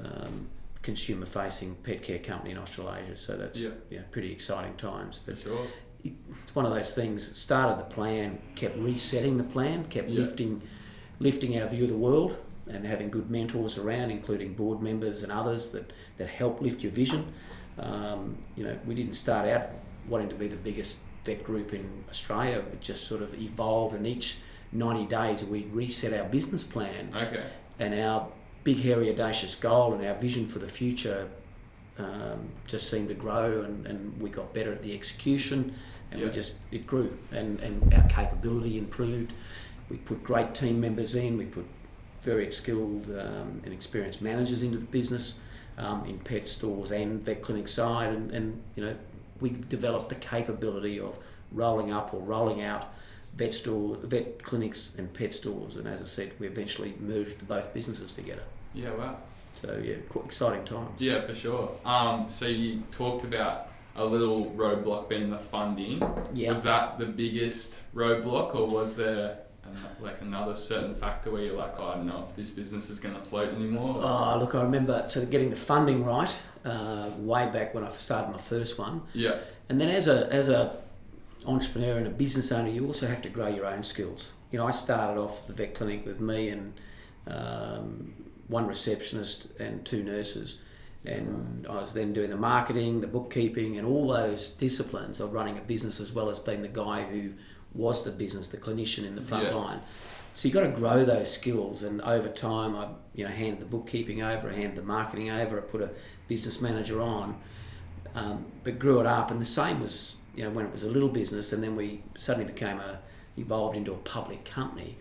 um, 0.03 0.47
consumer 0.81 1.25
facing 1.25 1.75
pet 1.75 2.03
care 2.03 2.19
company 2.19 2.51
in 2.51 2.57
Australasia. 2.57 3.15
So 3.15 3.35
that's 3.37 3.59
Yeah. 3.59 3.69
yeah, 3.89 4.01
pretty 4.11 4.31
exciting 4.31 4.75
times. 4.75 5.19
But 5.25 5.37
sure. 5.39 5.65
It's 6.05 6.55
one 6.55 6.65
of 6.65 6.73
those 6.73 6.93
things. 6.93 7.37
Started 7.37 7.79
the 7.79 7.93
plan, 7.93 8.39
kept 8.55 8.77
resetting 8.77 9.37
the 9.37 9.43
plan, 9.43 9.85
kept 9.85 10.09
Yeah. 10.09 10.19
lifting, 10.21 10.61
lifting 11.19 11.59
our 11.61 11.67
view 11.67 11.83
of 11.85 11.89
the 11.89 11.97
world, 11.97 12.37
and 12.67 12.85
having 12.85 13.09
good 13.09 13.29
mentors 13.29 13.77
around, 13.77 14.09
including 14.11 14.53
board 14.53 14.81
members 14.81 15.23
and 15.23 15.31
others 15.31 15.71
that 15.71 15.91
that 16.17 16.27
help 16.27 16.61
lift 16.61 16.81
your 16.81 16.91
vision. 16.91 17.25
Um, 17.77 18.37
you 18.55 18.63
know, 18.63 18.77
we 18.87 18.95
didn't 18.95 19.13
start 19.15 19.47
out 19.47 19.69
wanting 20.07 20.29
to 20.29 20.35
be 20.35 20.47
the 20.47 20.55
biggest 20.55 20.97
vet 21.25 21.43
group 21.43 21.73
in 21.73 22.03
Australia. 22.09 22.59
It 22.71 22.81
just 22.81 23.05
sort 23.07 23.21
of 23.21 23.33
evolved, 23.39 23.95
and 23.95 24.05
each 24.07 24.37
90 24.71 25.05
days 25.05 25.45
we'd 25.45 25.71
reset 25.73 26.13
our 26.13 26.27
business 26.29 26.63
plan 26.63 27.11
Okay. 27.15 27.43
and 27.79 27.93
our 27.99 28.27
big, 28.63 28.79
hairy, 28.79 29.09
audacious 29.11 29.55
goal 29.55 29.93
and 29.93 30.05
our 30.05 30.15
vision 30.15 30.47
for 30.47 30.59
the 30.59 30.67
future 30.67 31.27
um, 31.97 32.49
just 32.67 32.89
seemed 32.89 33.07
to 33.09 33.13
grow, 33.13 33.61
and, 33.61 33.85
and 33.87 34.21
we 34.21 34.29
got 34.29 34.53
better 34.53 34.71
at 34.73 34.81
the 34.81 34.93
execution, 34.93 35.73
and 36.15 36.21
Yeah. 36.21 36.29
we 36.29 36.33
just 36.33 36.53
it 36.71 36.87
grew, 36.87 37.17
and, 37.31 37.59
and 37.59 37.93
our 37.93 38.07
capability 38.07 38.77
improved. 38.77 39.33
We 39.89 39.97
put 39.97 40.23
great 40.23 40.55
team 40.55 40.79
members 40.79 41.15
in. 41.15 41.37
We 41.37 41.45
put 41.45 41.65
very 42.23 42.51
skilled 42.51 43.05
um, 43.11 43.61
and 43.63 43.73
experienced 43.73 44.21
managers 44.21 44.63
into 44.63 44.77
the 44.79 44.85
business 44.85 45.39
um, 45.77 46.05
in 46.05 46.17
pet 46.19 46.47
stores 46.47 46.91
and 46.91 47.23
vet 47.23 47.41
clinic 47.43 47.67
side, 47.67 48.13
and, 48.13 48.31
and 48.31 48.61
you 48.75 48.83
know 48.85 48.95
we 49.41 49.49
developed 49.69 50.09
the 50.09 50.15
capability 50.15 50.99
of 50.99 51.17
rolling 51.51 51.91
up 51.91 52.13
or 52.13 52.21
rolling 52.21 52.61
out 52.63 52.93
vet 53.35 53.53
store, 53.53 53.97
vet 53.97 54.41
clinics 54.41 54.93
and 54.97 55.13
pet 55.13 55.33
stores, 55.33 55.75
and 55.75 55.87
as 55.87 56.01
I 56.01 56.05
said, 56.05 56.31
we 56.39 56.47
eventually 56.47 56.93
merged 56.99 57.45
both 57.47 57.73
businesses 57.73 58.13
together. 58.13 58.43
Yeah, 58.73 58.91
wow. 58.93 59.17
So 59.61 59.81
yeah, 59.83 59.95
quite 60.09 60.25
exciting 60.25 60.63
times. 60.65 61.01
Yeah, 61.01 61.21
for 61.21 61.35
sure. 61.35 61.69
Um, 61.85 62.27
so 62.27 62.45
you 62.47 62.81
talked 62.91 63.23
about 63.25 63.67
a 63.95 64.03
little 64.05 64.51
roadblock 64.51 65.07
being 65.09 65.29
the 65.29 65.37
funding. 65.39 66.01
Yeah. 66.33 66.49
Was 66.49 66.63
that 66.63 66.97
the 66.99 67.05
biggest 67.05 67.77
roadblock, 67.95 68.53
or 68.55 68.67
was 68.67 68.95
there 68.95 69.39
an, 69.63 69.77
like 70.01 70.21
another 70.21 70.55
certain 70.55 70.93
factor 70.95 71.31
where 71.31 71.41
you're 71.43 71.55
like, 71.57 71.79
oh, 71.79 71.87
I 71.87 71.95
don't 71.95 72.05
know 72.07 72.25
if 72.29 72.35
this 72.35 72.49
business 72.49 72.89
is 72.89 72.99
going 72.99 73.15
to 73.15 73.21
float 73.21 73.53
anymore? 73.53 73.95
Oh, 74.03 74.37
look, 74.39 74.53
I 74.55 74.61
remember 74.63 75.07
sort 75.07 75.23
of 75.23 75.29
getting 75.31 75.49
the 75.49 75.55
funding 75.55 76.03
right 76.03 76.35
uh, 76.65 77.09
way 77.17 77.49
back 77.49 77.73
when 77.73 77.83
I 77.83 77.89
started 77.91 78.31
my 78.31 78.37
first 78.37 78.77
one, 78.77 79.01
Yeah. 79.13 79.35
and 79.69 79.79
then 79.79 79.89
as 79.89 80.07
a 80.07 80.27
as 80.31 80.49
a 80.49 80.77
entrepreneur 81.47 81.97
and 81.97 82.07
a 82.07 82.09
business 82.09 82.51
owner, 82.51 82.69
you 82.69 82.85
also 82.87 83.07
have 83.07 83.21
to 83.21 83.29
grow 83.29 83.47
your 83.47 83.65
own 83.67 83.83
skills. 83.83 84.33
You 84.51 84.57
know, 84.59 84.67
I 84.67 84.71
started 84.71 85.19
off 85.21 85.45
the 85.47 85.53
vet 85.53 85.75
clinic 85.75 86.05
with 86.05 86.19
me 86.19 86.49
and 86.49 86.73
um, 87.27 88.13
one 88.47 88.67
receptionist 88.67 89.47
and 89.59 89.85
two 89.85 90.03
nurses, 90.03 90.57
and 91.07 91.65
I 91.67 91.75
was 91.75 91.93
then 91.93 92.13
doing 92.13 92.29
the 92.29 92.37
marketing, 92.37 93.01
the 93.01 93.07
bookkeeping, 93.07 93.77
and 93.77 93.87
all 93.87 94.07
those 94.07 94.49
disciplines 94.49 95.19
of 95.19 95.33
running 95.33 95.57
a 95.57 95.61
business 95.61 95.99
as 95.99 96.13
well 96.13 96.29
as 96.29 96.39
being 96.39 96.61
the 96.61 96.67
guy 96.67 97.03
who 97.03 97.31
was 97.73 98.03
the 98.03 98.11
business, 98.11 98.47
the 98.47 98.57
clinician 98.57 99.05
in 99.05 99.15
the 99.15 99.21
front 99.21 99.45
Yeah. 99.45 99.55
line. 99.55 99.81
So 100.33 100.47
you 100.47 100.53
got 100.53 100.61
to 100.61 100.71
grow 100.71 101.05
those 101.05 101.31
skills, 101.31 101.83
and 101.83 102.01
over 102.01 102.27
time, 102.27 102.75
I 102.75 102.87
you 103.13 103.23
know 103.25 103.31
handed 103.31 103.59
the 103.59 103.65
bookkeeping 103.65 104.21
over, 104.21 104.49
I 104.49 104.53
handed 104.53 104.75
the 104.75 104.81
marketing 104.83 105.29
over, 105.29 105.57
I 105.57 105.61
put 105.61 105.81
a 105.81 105.91
business 106.27 106.59
manager 106.61 107.01
on, 107.01 107.37
um, 108.15 108.45
but 108.63 108.77
grew 108.79 108.99
it 108.99 109.05
up. 109.05 109.31
And 109.31 109.39
the 109.39 109.45
same 109.45 109.79
was 109.81 110.17
you 110.35 110.43
know 110.43 110.49
when 110.49 110.65
it 110.65 110.73
was 110.73 110.83
a 110.83 110.89
little 110.89 111.09
business, 111.09 111.53
and 111.53 111.63
then 111.63 111.75
we 111.75 112.03
suddenly 112.17 112.51
became 112.51 112.79
a 112.79 112.99
evolved 113.37 113.75
into 113.75 113.91
a 113.93 113.97
public 113.97 114.45
company, 114.45 114.97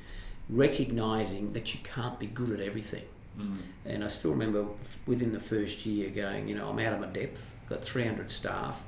recognizing 0.49 1.53
that 1.53 1.75
you 1.75 1.81
can't 1.83 2.19
be 2.19 2.27
good 2.27 2.51
at 2.51 2.61
everything. 2.61 3.05
Mm. 3.39 3.57
And 3.85 4.05
I 4.05 4.07
still 4.09 4.31
remember 4.31 4.67
within 5.07 5.33
the 5.33 5.41
first 5.41 5.85
year 5.87 6.11
going, 6.11 6.49
you 6.49 6.55
know, 6.55 6.69
I'm 6.69 6.79
out 6.79 6.95
of 6.95 7.01
my 7.01 7.07
depth. 7.07 7.55
Got 7.69 7.85
300 7.85 8.31
staff. 8.31 8.85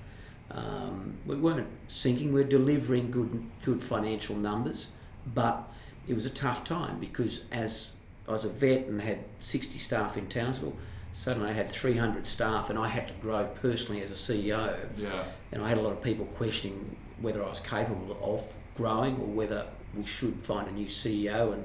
Um, 0.51 1.15
we 1.27 1.37
weren't 1.37 1.69
sinking. 1.89 2.33
We 2.33 2.43
are 2.43 2.45
delivering 2.45 3.11
good, 3.11 3.45
good 3.65 3.83
financial 3.83 4.37
numbers, 4.37 4.91
but 5.27 5.69
it 6.07 6.15
was 6.15 6.25
a 6.25 6.31
tough 6.31 6.63
time 6.63 7.01
because 7.01 7.45
as 7.51 7.97
I 8.29 8.33
was 8.33 8.45
a 8.45 8.49
vet 8.49 8.87
and 8.87 9.01
had 9.01 9.25
60 9.41 9.79
staff 9.79 10.17
in 10.17 10.29
Townsville, 10.29 10.77
suddenly 11.13 11.51
I 11.51 11.53
had 11.53 11.71
300 11.71 12.27
staff, 12.27 12.71
and 12.71 12.79
I 12.79 12.89
had 12.89 13.09
to 13.09 13.15
grow 13.15 13.47
personally 13.47 14.03
as 14.03 14.11
a 14.11 14.15
CEO. 14.15 14.77
Yeah. 14.97 15.25
And 15.51 15.63
I 15.63 15.69
had 15.69 15.79
a 15.79 15.81
lot 15.81 15.93
of 15.93 16.03
people 16.03 16.27
questioning 16.27 16.97
whether 17.21 17.43
I 17.43 17.49
was 17.49 17.61
capable 17.61 18.17
of 18.23 18.53
growing 18.77 19.15
or 19.15 19.27
whether 19.27 19.67
we 19.95 20.05
should 20.05 20.41
find 20.43 20.69
a 20.69 20.73
new 20.73 20.87
CEO 20.87 21.55
and 21.55 21.65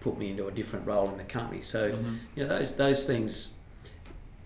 put 0.00 0.18
me 0.18 0.30
into 0.30 0.46
a 0.46 0.50
different 0.50 0.86
role 0.86 1.08
in 1.10 1.16
the 1.18 1.24
company. 1.24 1.60
So 1.62 1.90
Mhm. 1.92 2.18
you 2.34 2.42
know 2.44 2.48
those 2.48 2.72
those 2.76 3.04
things 3.04 3.52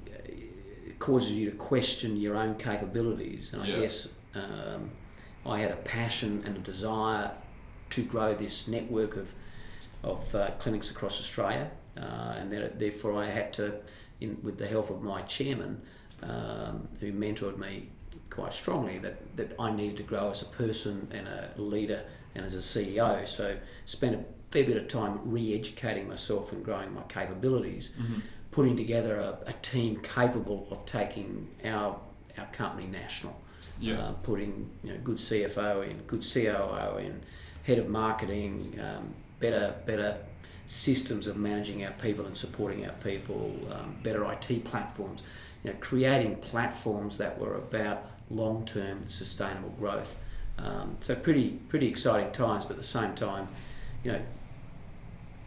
uh, 0.06 0.92
causes 0.99 1.32
you 1.32 1.50
to 1.50 1.56
question 1.56 2.16
your 2.16 2.37
own 2.37 2.54
capabilities, 2.56 3.52
and 3.52 3.62
I 3.62 3.68
Yeah. 3.68 3.80
guess 3.80 4.09
um, 4.35 4.90
I 5.44 5.59
had 5.59 5.71
a 5.71 5.76
passion 5.76 6.42
and 6.47 6.56
a 6.56 6.61
desire 6.61 7.32
to 7.90 8.02
grow 8.04 8.35
this 8.35 8.68
network 8.68 9.16
of 9.16 9.35
of 10.02 10.35
uh, 10.35 10.50
clinics 10.59 10.90
across 10.90 11.21
Australia, 11.21 11.71
uh, 11.97 12.34
and 12.36 12.50
that, 12.52 12.78
therefore 12.80 13.12
I 13.23 13.26
had 13.28 13.52
to, 13.52 13.75
in, 14.21 14.36
with 14.43 14.58
the 14.58 14.67
help 14.67 14.91
of 14.91 15.00
my 15.00 15.23
chairman, 15.23 15.80
um, 16.25 16.88
who 16.99 17.12
mentored 17.12 17.56
me 17.56 17.88
quite 18.28 18.52
strongly, 18.52 18.99
that, 18.99 19.36
that 19.36 19.52
I 19.60 19.71
needed 19.71 19.99
to 19.99 20.02
grow 20.02 20.30
as 20.30 20.43
a 20.43 20.47
person 20.47 21.06
and 21.12 21.28
a 21.28 21.52
leader 21.56 22.02
and 22.34 22.45
as 22.45 22.56
a 22.56 22.58
CEO. 22.58 23.28
So 23.28 23.56
spent 23.84 24.17
a 24.17 24.25
fair 24.52 24.65
bit 24.65 24.76
of 24.76 24.86
time 24.86 25.19
re-educating 25.25 26.06
myself 26.08 26.52
and 26.52 26.62
growing 26.65 26.93
my 26.95 27.02
capabilities, 27.08 27.93
Mhm. 27.99 28.21
putting 28.50 28.76
together 28.76 29.17
a, 29.17 29.38
a 29.47 29.52
team 29.54 29.97
capable 30.02 30.69
of 30.71 30.84
taking 30.86 31.49
our 31.65 31.99
our 32.38 32.47
company 32.47 32.86
national 32.86 33.38
Yeah. 33.78 33.99
uh, 34.00 34.12
putting 34.23 34.71
you 34.82 34.93
know 34.93 34.99
good 35.04 35.19
CFO 35.19 35.82
in, 35.82 35.99
good 36.06 36.23
COO 36.32 36.97
in, 36.99 37.21
head 37.65 37.78
of 37.78 37.88
marketing, 37.88 38.78
um, 38.80 39.15
better 39.41 39.75
better 39.86 40.17
systems 40.67 41.26
of 41.26 41.36
managing 41.36 41.84
our 41.84 41.93
people 41.93 42.25
and 42.25 42.36
supporting 42.36 42.86
our 42.86 42.95
people, 43.04 43.52
um, 43.71 43.97
better 44.02 44.25
IT 44.32 44.60
platforms, 44.65 45.23
you 45.62 45.71
know, 45.71 45.76
creating 45.80 46.36
platforms 46.36 47.19
that 47.19 47.38
were 47.38 47.54
about 47.56 47.99
long 48.30 48.65
term 48.65 49.02
sustainable 49.08 49.71
growth. 49.78 50.19
Um, 50.58 50.97
so 51.00 51.15
pretty 51.15 51.50
pretty 51.69 51.88
exciting 51.88 52.32
times, 52.32 52.65
but 52.65 52.73
at 52.73 52.76
the 52.78 52.82
same 52.99 53.15
time, 53.15 53.49
you 54.04 54.12
know. 54.12 54.21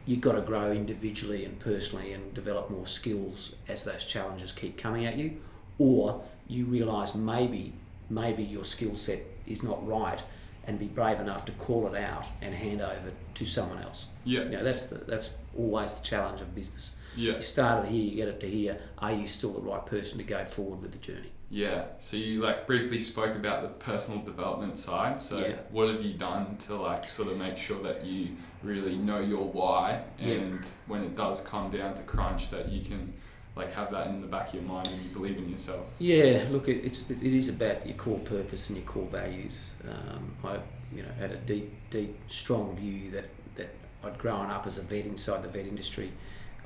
You've 0.06 0.22
got 0.22 0.34
to 0.34 0.42
grow 0.42 0.72
individually 0.72 1.46
and 1.46 1.60
personally 1.60 2.14
and 2.14 2.34
develop 2.34 2.70
more 2.70 2.88
skills 2.88 3.56
as 3.68 3.84
those 3.84 4.06
challenges 4.06 4.52
keep 4.52 4.78
coming 4.78 5.06
at 5.06 5.18
you, 5.18 5.42
or 5.80 6.24
you 6.48 6.66
realise 6.66 7.16
maybe 7.16 7.74
maybe 8.10 8.44
your 8.44 8.64
skill 8.64 8.96
set 8.96 9.24
is 9.48 9.64
not 9.64 9.86
right 9.88 10.22
and 10.68 10.80
be 10.80 10.86
brave 10.86 11.20
enough 11.20 11.46
to 11.46 11.52
call 11.54 11.94
it 11.94 12.02
out 12.02 12.26
and 12.42 12.54
hand 12.54 12.82
over 12.82 13.12
to 13.34 13.46
someone 13.46 13.82
else. 13.82 14.08
Yeah. 14.24 14.44
You 14.44 14.50
know, 14.50 14.64
that's 14.64 14.88
the, 14.88 14.96
that's 14.96 15.32
always 15.58 15.94
the 15.94 16.04
challenge 16.04 16.42
of 16.42 16.56
business. 16.56 16.96
Yeah. 17.16 17.36
You 17.36 17.42
start 17.42 17.86
it 17.86 17.92
here, 17.92 18.04
you 18.04 18.16
get 18.16 18.28
it 18.28 18.40
to 18.42 18.50
here. 18.50 18.80
Are 18.98 19.14
you 19.14 19.28
still 19.28 19.54
the 19.54 19.62
right 19.62 19.86
person 19.86 20.18
to 20.18 20.24
go 20.24 20.44
forward 20.46 20.82
with 20.82 20.92
the 20.92 20.98
journey? 20.98 21.32
Yeah. 21.50 21.86
So 22.00 22.18
you 22.18 22.42
like 22.42 22.66
briefly 22.68 23.00
spoke 23.00 23.36
about 23.36 23.62
the 23.62 23.70
personal 23.70 24.22
development 24.22 24.80
side. 24.80 25.22
So 25.22 25.40
Yeah. 25.40 25.56
what 25.72 25.90
have 25.90 26.02
you 26.04 26.14
done 26.14 26.58
to 26.68 26.76
like 26.76 27.08
sort 27.08 27.30
of 27.30 27.38
make 27.38 27.58
sure 27.58 27.82
that 27.84 28.06
you 28.06 28.36
really 28.64 28.98
know 28.98 29.20
your 29.20 29.46
why 29.46 30.04
Yeah. 30.20 30.34
and 30.36 30.66
when 30.88 31.04
it 31.04 31.16
does 31.16 31.42
come 31.42 31.70
down 31.72 31.94
to 31.96 32.04
crunch 32.04 32.50
that 32.50 32.70
you 32.70 32.84
can 32.84 33.14
like 33.56 33.72
have 33.74 33.90
that 33.92 34.08
in 34.08 34.20
the 34.22 34.28
back 34.28 34.50
of 34.50 34.56
your 34.56 34.64
mind 34.64 34.88
and 34.90 35.02
you 35.02 35.10
believe 35.12 35.38
in 35.38 35.48
yourself. 35.50 35.86
Yeah, 36.00 36.46
look, 36.50 36.68
it, 36.68 36.84
it's 36.84 37.10
it 37.10 37.22
is 37.24 37.48
about 37.48 37.86
your 37.88 37.96
core 37.96 38.20
purpose 38.20 38.68
and 38.68 38.78
your 38.78 38.86
core 38.86 39.08
values. 39.08 39.76
Um, 39.90 40.36
I, 40.44 40.60
you 40.94 41.04
know, 41.04 41.10
had 41.18 41.32
a 41.32 41.38
deep, 41.38 41.72
deep, 41.90 42.18
strong 42.28 42.76
view 42.76 43.12
that 43.12 43.30
that 43.56 43.70
I'd 44.04 44.18
grown 44.18 44.50
up 44.50 44.68
as 44.68 44.78
a 44.78 44.82
vet 44.82 45.06
inside 45.06 45.42
the 45.44 45.48
vet 45.48 45.68
industry. 45.68 46.12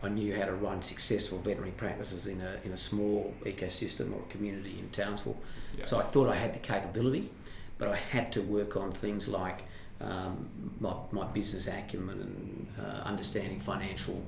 I 0.01 0.09
knew 0.09 0.35
how 0.35 0.45
to 0.45 0.53
run 0.53 0.81
successful 0.81 1.39
veterinary 1.39 1.71
practices 1.71 2.27
in 2.27 2.41
a 2.41 2.59
in 2.63 2.71
a 2.71 2.77
small 2.77 3.33
ecosystem 3.43 4.13
or 4.13 4.21
community 4.29 4.77
in 4.79 4.89
Townsville. 4.89 5.37
Yeah. 5.77 5.85
So 5.85 5.99
I 5.99 6.03
thought 6.03 6.29
I 6.29 6.35
had 6.35 6.53
the 6.53 6.59
capability, 6.59 7.29
but 7.77 7.89
I 7.89 7.95
had 7.95 8.31
to 8.33 8.41
work 8.41 8.75
on 8.77 8.91
things 8.91 9.27
like 9.27 9.63
um, 10.01 10.49
my, 10.79 10.93
my 11.11 11.25
business 11.25 11.67
acumen 11.67 12.21
and 12.21 12.67
uh, 12.79 13.01
understanding 13.03 13.59
financial 13.59 14.23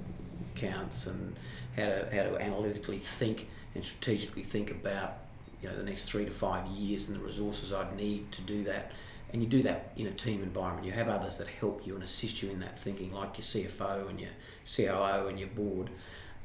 accounts 0.53 1.07
and 1.07 1.35
how 1.77 1.85
to, 1.85 2.09
how 2.11 2.23
to 2.23 2.41
analytically 2.41 2.99
think 2.99 3.47
and 3.73 3.85
strategically 3.85 4.43
think 4.43 4.69
about 4.71 5.19
you 5.61 5.69
know 5.69 5.77
the 5.77 5.83
next 5.83 6.05
three 6.05 6.25
to 6.25 6.31
five 6.31 6.65
years 6.67 7.07
and 7.07 7.17
the 7.17 7.23
resources 7.23 7.71
I'd 7.71 7.95
need 7.95 8.31
to 8.33 8.41
do 8.41 8.63
that. 8.65 8.91
And 9.33 9.41
you 9.41 9.47
do 9.47 9.63
that 9.63 9.93
in 9.95 10.07
a 10.07 10.11
team 10.11 10.43
environment. 10.43 10.85
You 10.85 10.91
have 10.91 11.07
others 11.07 11.37
that 11.37 11.47
help 11.47 11.87
you 11.87 11.95
and 11.95 12.03
assist 12.03 12.41
you 12.41 12.49
in 12.49 12.59
that 12.59 12.77
thinking, 12.77 13.13
like 13.13 13.37
your 13.37 13.45
CFO 13.45 14.09
and 14.09 14.19
your 14.19 14.31
COO 14.65 15.27
and 15.27 15.39
your 15.39 15.49
board. 15.49 15.89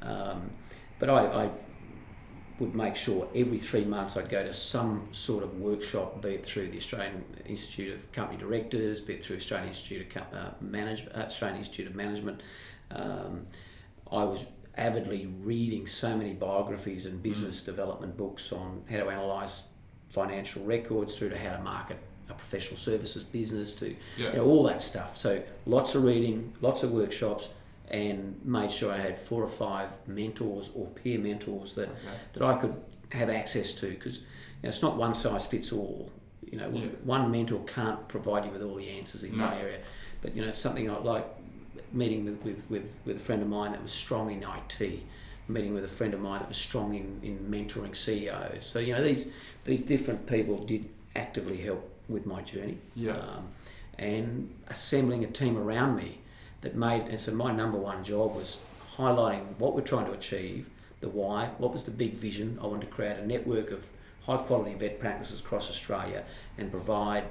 Um, 0.03 0.51
but 0.99 1.11
I, 1.11 1.45
I 1.45 1.51
would 2.59 2.75
make 2.75 2.97
sure 2.97 3.29
every 3.35 3.59
three 3.59 3.85
months 3.85 4.17
I'd 4.17 4.29
go 4.29 4.43
to 4.43 4.53
some 4.53 5.09
sort 5.11 5.43
of 5.43 5.59
workshop, 5.59 6.23
be 6.23 6.31
it 6.31 6.47
through 6.47 6.71
the 6.71 6.79
Australian 6.79 7.25
Institute 7.45 7.95
of 7.95 8.11
Company 8.13 8.39
Directors, 8.39 9.01
be 9.01 9.15
it 9.15 9.25
through 9.25 9.37
Australian 9.37 9.69
Institute 9.69 10.07
of 10.07 10.31
Co- 10.31 10.37
uh, 10.37 10.51
Management, 10.61 11.17
uh, 11.17 11.21
Australian 11.23 11.59
Institute 11.59 11.89
of 11.89 11.95
Management. 11.95 12.43
Um, 12.91 13.47
I 14.11 14.25
was 14.25 14.47
avidly 14.77 15.27
reading 15.41 15.87
so 15.87 16.17
many 16.17 16.35
biographies 16.35 17.07
and 17.07 17.23
business 17.23 17.63
development 17.63 18.17
books 18.17 18.53
on 18.53 18.85
how 18.89 18.99
to 18.99 19.09
analyse 19.09 19.65
financial 20.11 20.65
records 20.65 21.19
through 21.19 21.31
to 21.31 21.39
how 21.39 21.57
to 21.57 21.63
market 21.63 21.99
a 22.29 22.35
professional 22.35 22.77
services 22.77 23.23
business 23.23 23.75
to 23.77 23.95
Yeah. 24.19 24.31
you 24.33 24.37
know, 24.39 24.45
all 24.47 24.65
that 24.65 24.83
stuff. 24.83 25.17
So 25.17 25.43
lots 25.65 25.95
of 25.95 26.03
reading, 26.05 26.53
lots 26.61 26.83
of 26.83 26.91
workshops, 26.91 27.49
and 27.89 28.41
made 28.45 28.73
sure 28.73 28.93
I 28.93 28.99
had 28.99 29.19
four 29.19 29.43
or 29.43 29.49
five 29.49 29.91
mentors 30.09 30.71
or 30.75 30.87
peer 30.89 31.19
mentors 31.19 31.75
that, 31.77 31.89
Okay. 31.89 31.99
that 32.33 32.43
I 32.43 32.55
could 32.57 32.75
have 33.11 33.31
access 33.31 33.73
to 33.75 33.89
because 33.91 34.17
you 34.19 34.23
know, 34.65 34.69
it's 34.71 34.83
not 34.83 34.97
one 34.97 35.15
size 35.15 35.47
fits 35.47 35.73
all. 35.73 36.11
You 36.51 36.59
know, 36.59 36.69
Yeah. 36.71 36.87
one 37.05 37.31
mentor 37.31 37.63
can't 37.67 38.09
provide 38.09 38.45
you 38.45 38.51
with 38.51 38.63
all 38.63 38.75
the 38.75 38.89
answers 38.89 39.23
in 39.25 39.37
No. 39.37 39.45
one 39.45 39.55
area. 39.59 39.79
But 40.23 40.35
you 40.35 40.45
know, 40.45 40.51
something 40.53 40.91
I 40.91 40.99
like 40.99 41.27
meeting 41.93 42.25
with, 42.25 42.43
with, 42.45 42.69
with, 42.71 42.97
with 43.05 43.17
a 43.17 43.21
friend 43.21 43.43
of 43.43 43.49
mine 43.49 43.73
that 43.73 43.83
was 43.83 43.93
strong 43.93 44.33
in 44.33 44.43
IT, 44.43 45.05
meeting 45.49 45.73
with 45.73 45.85
a 45.85 45.89
friend 45.89 46.13
of 46.15 46.21
mine 46.21 46.41
that 46.41 46.49
was 46.49 46.57
strong 46.59 46.95
in, 46.95 47.21
in 47.23 47.39
mentoring 47.49 47.95
CEOs. 47.95 48.65
So 48.67 48.81
you 48.81 48.95
know 48.95 49.03
these 49.05 49.29
these 49.65 49.81
different 49.81 50.27
people 50.27 50.59
did 50.59 50.89
actively 51.15 51.59
help 51.59 51.89
with 52.09 52.27
my 52.27 52.43
journey. 52.43 52.79
Yeah. 52.95 53.17
Um, 53.17 53.49
and 53.99 54.55
assembling 54.69 55.25
a 55.25 55.29
team 55.29 55.57
around 55.57 55.97
me 55.97 56.19
that 56.61 56.75
made 56.75 57.03
and 57.03 57.19
so 57.19 57.33
my 57.33 57.53
number 57.53 57.79
one 57.79 58.05
job 58.05 58.35
was 58.37 58.59
highlighting 58.97 59.45
what 59.59 59.75
we're 59.75 59.81
trying 59.81 60.07
to 60.07 60.13
achieve, 60.13 60.69
the 61.01 61.09
why, 61.09 61.51
what 61.59 61.73
was 61.73 61.85
the 61.85 61.91
big 61.91 62.15
vision. 62.15 62.59
I 62.63 62.67
wanted 62.67 62.87
to 62.89 62.93
create 62.93 63.19
a 63.19 63.27
network 63.27 63.71
of 63.71 63.89
high 64.25 64.37
quality 64.37 64.75
vet 64.75 64.99
practices 64.99 65.41
across 65.41 65.71
Australia 65.71 66.25
and 66.59 66.71
provide 66.71 67.25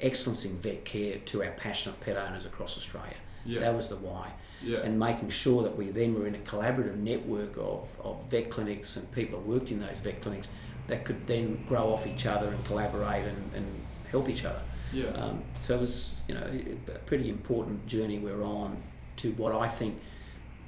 excellence 0.00 0.44
in 0.44 0.58
vet 0.58 0.84
care 0.84 1.18
to 1.18 1.42
our 1.42 1.50
passionate 1.52 2.00
pet 2.00 2.16
owners 2.16 2.46
across 2.46 2.76
Australia. 2.76 3.16
Yeah. 3.44 3.60
That 3.60 3.74
was 3.74 3.88
the 3.88 3.96
why. 3.96 4.32
Yeah. 4.62 4.78
And 4.78 4.98
making 4.98 5.30
sure 5.30 5.62
that 5.64 5.76
we 5.76 5.90
then 5.90 6.14
were 6.14 6.26
in 6.26 6.34
a 6.34 6.38
collaborative 6.38 6.96
network 6.96 7.56
of, 7.56 7.88
of 8.02 8.24
vet 8.30 8.50
clinics 8.50 8.96
and 8.96 9.10
people 9.12 9.40
that 9.40 9.46
worked 9.46 9.70
in 9.70 9.80
those 9.80 9.98
vet 9.98 10.22
clinics 10.22 10.50
that 10.86 11.04
could 11.04 11.26
then 11.26 11.64
grow 11.68 11.92
off 11.92 12.06
each 12.06 12.26
other 12.26 12.48
and 12.48 12.64
collaborate 12.64 13.24
and, 13.24 13.50
and 13.54 13.66
help 14.12 14.28
each 14.28 14.44
other. 14.44 14.62
Yeah. 14.92 15.06
Um, 15.06 15.42
so 15.60 15.74
it 15.74 15.80
was, 15.80 16.20
you 16.28 16.34
know, 16.34 16.46
a 16.94 16.98
pretty 17.00 17.28
important 17.30 17.86
journey 17.86 18.18
we're 18.18 18.44
on 18.44 18.76
to 19.16 19.32
what 19.32 19.52
I 19.54 19.66
think 19.66 19.98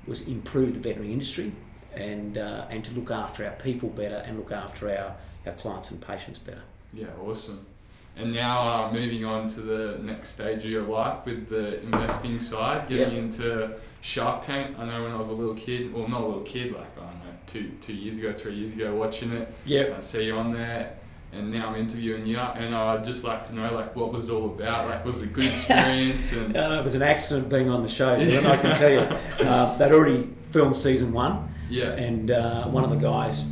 was 0.06 0.22
improve 0.26 0.74
the 0.74 0.80
veterinary 0.80 1.12
industry 1.12 1.52
and 1.94 2.36
uh, 2.38 2.66
and 2.70 2.82
to 2.84 2.92
look 2.94 3.10
after 3.10 3.44
our 3.46 3.52
people 3.52 3.88
better 3.90 4.16
and 4.26 4.36
look 4.38 4.50
after 4.52 4.88
our, 4.90 5.14
our 5.46 5.52
clients 5.52 5.90
and 5.92 6.00
patients 6.00 6.38
better. 6.38 6.62
Yeah, 6.92 7.06
awesome. 7.22 7.64
And 8.16 8.32
now 8.32 8.68
uh, 8.86 8.92
moving 8.92 9.24
on 9.24 9.48
to 9.48 9.60
the 9.60 9.98
next 10.02 10.28
stage 10.30 10.64
of 10.64 10.70
your 10.70 10.84
life 10.84 11.26
with 11.26 11.48
the 11.48 11.80
investing 11.82 12.38
side, 12.40 12.86
getting 12.88 13.14
Yep. 13.14 13.24
into 13.24 13.72
Shark 14.02 14.40
Tank. 14.42 14.78
I 14.78 14.84
know 14.86 15.02
when 15.02 15.12
I 15.12 15.16
was 15.18 15.30
a 15.30 15.34
little 15.34 15.54
kid, 15.56 15.92
well, 15.92 16.06
not 16.06 16.20
a 16.22 16.26
little 16.26 16.42
kid, 16.42 16.72
like 16.72 16.96
I 16.96 17.00
don't 17.00 17.24
know, 17.24 17.34
two 17.46 17.70
two 17.80 17.92
years 17.94 18.16
ago, 18.18 18.32
three 18.32 18.54
years 18.54 18.72
ago, 18.72 18.94
watching 18.94 19.32
it. 19.32 19.52
Yeah. 19.66 19.94
I 19.96 20.00
see 20.00 20.24
you 20.26 20.36
on 20.36 20.52
there, 20.52 20.96
and 21.36 21.50
now 21.52 21.68
I'm 21.68 21.76
interviewing 21.76 22.26
you, 22.26 22.38
and 22.38 22.74
I'd 22.74 23.04
just 23.04 23.24
like 23.24 23.44
to 23.44 23.54
know, 23.54 23.72
like, 23.74 23.94
what 23.96 24.12
was 24.12 24.28
it 24.28 24.32
all 24.32 24.46
about? 24.46 24.88
Like, 24.88 25.04
was 25.04 25.18
it 25.18 25.24
a 25.24 25.26
good 25.26 25.46
experience? 25.46 26.32
And 26.32 26.56
Uh, 26.56 26.78
it 26.80 26.84
was 26.84 26.94
an 26.94 27.02
accident 27.02 27.48
being 27.48 27.68
on 27.68 27.82
the 27.82 27.88
show, 27.88 28.16
Dylan, 28.18 28.46
I 28.46 28.56
can 28.56 28.74
tell 28.76 28.90
you. 28.90 29.06
Uh, 29.48 29.76
they'd 29.76 29.92
already 29.92 30.28
filmed 30.50 30.76
season 30.76 31.12
one, 31.12 31.52
yeah, 31.68 31.90
and 31.92 32.30
uh, 32.30 32.64
one 32.66 32.84
of 32.84 32.90
the 32.90 32.96
guys 32.96 33.50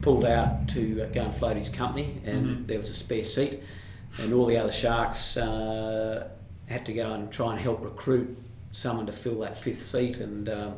pulled 0.00 0.24
out 0.24 0.68
to 0.68 1.06
go 1.12 1.20
and 1.22 1.34
float 1.34 1.56
his 1.56 1.68
company, 1.68 2.20
and 2.24 2.46
Mhm. 2.46 2.66
there 2.66 2.78
was 2.78 2.88
a 2.90 2.94
spare 2.94 3.24
seat, 3.24 3.60
and 4.18 4.32
all 4.32 4.46
the 4.46 4.56
other 4.56 4.72
sharks 4.72 5.36
uh, 5.36 6.28
had 6.66 6.84
to 6.86 6.92
go 6.92 7.12
and 7.12 7.30
try 7.30 7.52
and 7.52 7.60
help 7.60 7.82
recruit 7.84 8.36
someone 8.72 9.06
to 9.06 9.12
fill 9.12 9.40
that 9.40 9.56
fifth 9.56 9.82
seat, 9.82 10.18
and 10.18 10.48
um, 10.48 10.74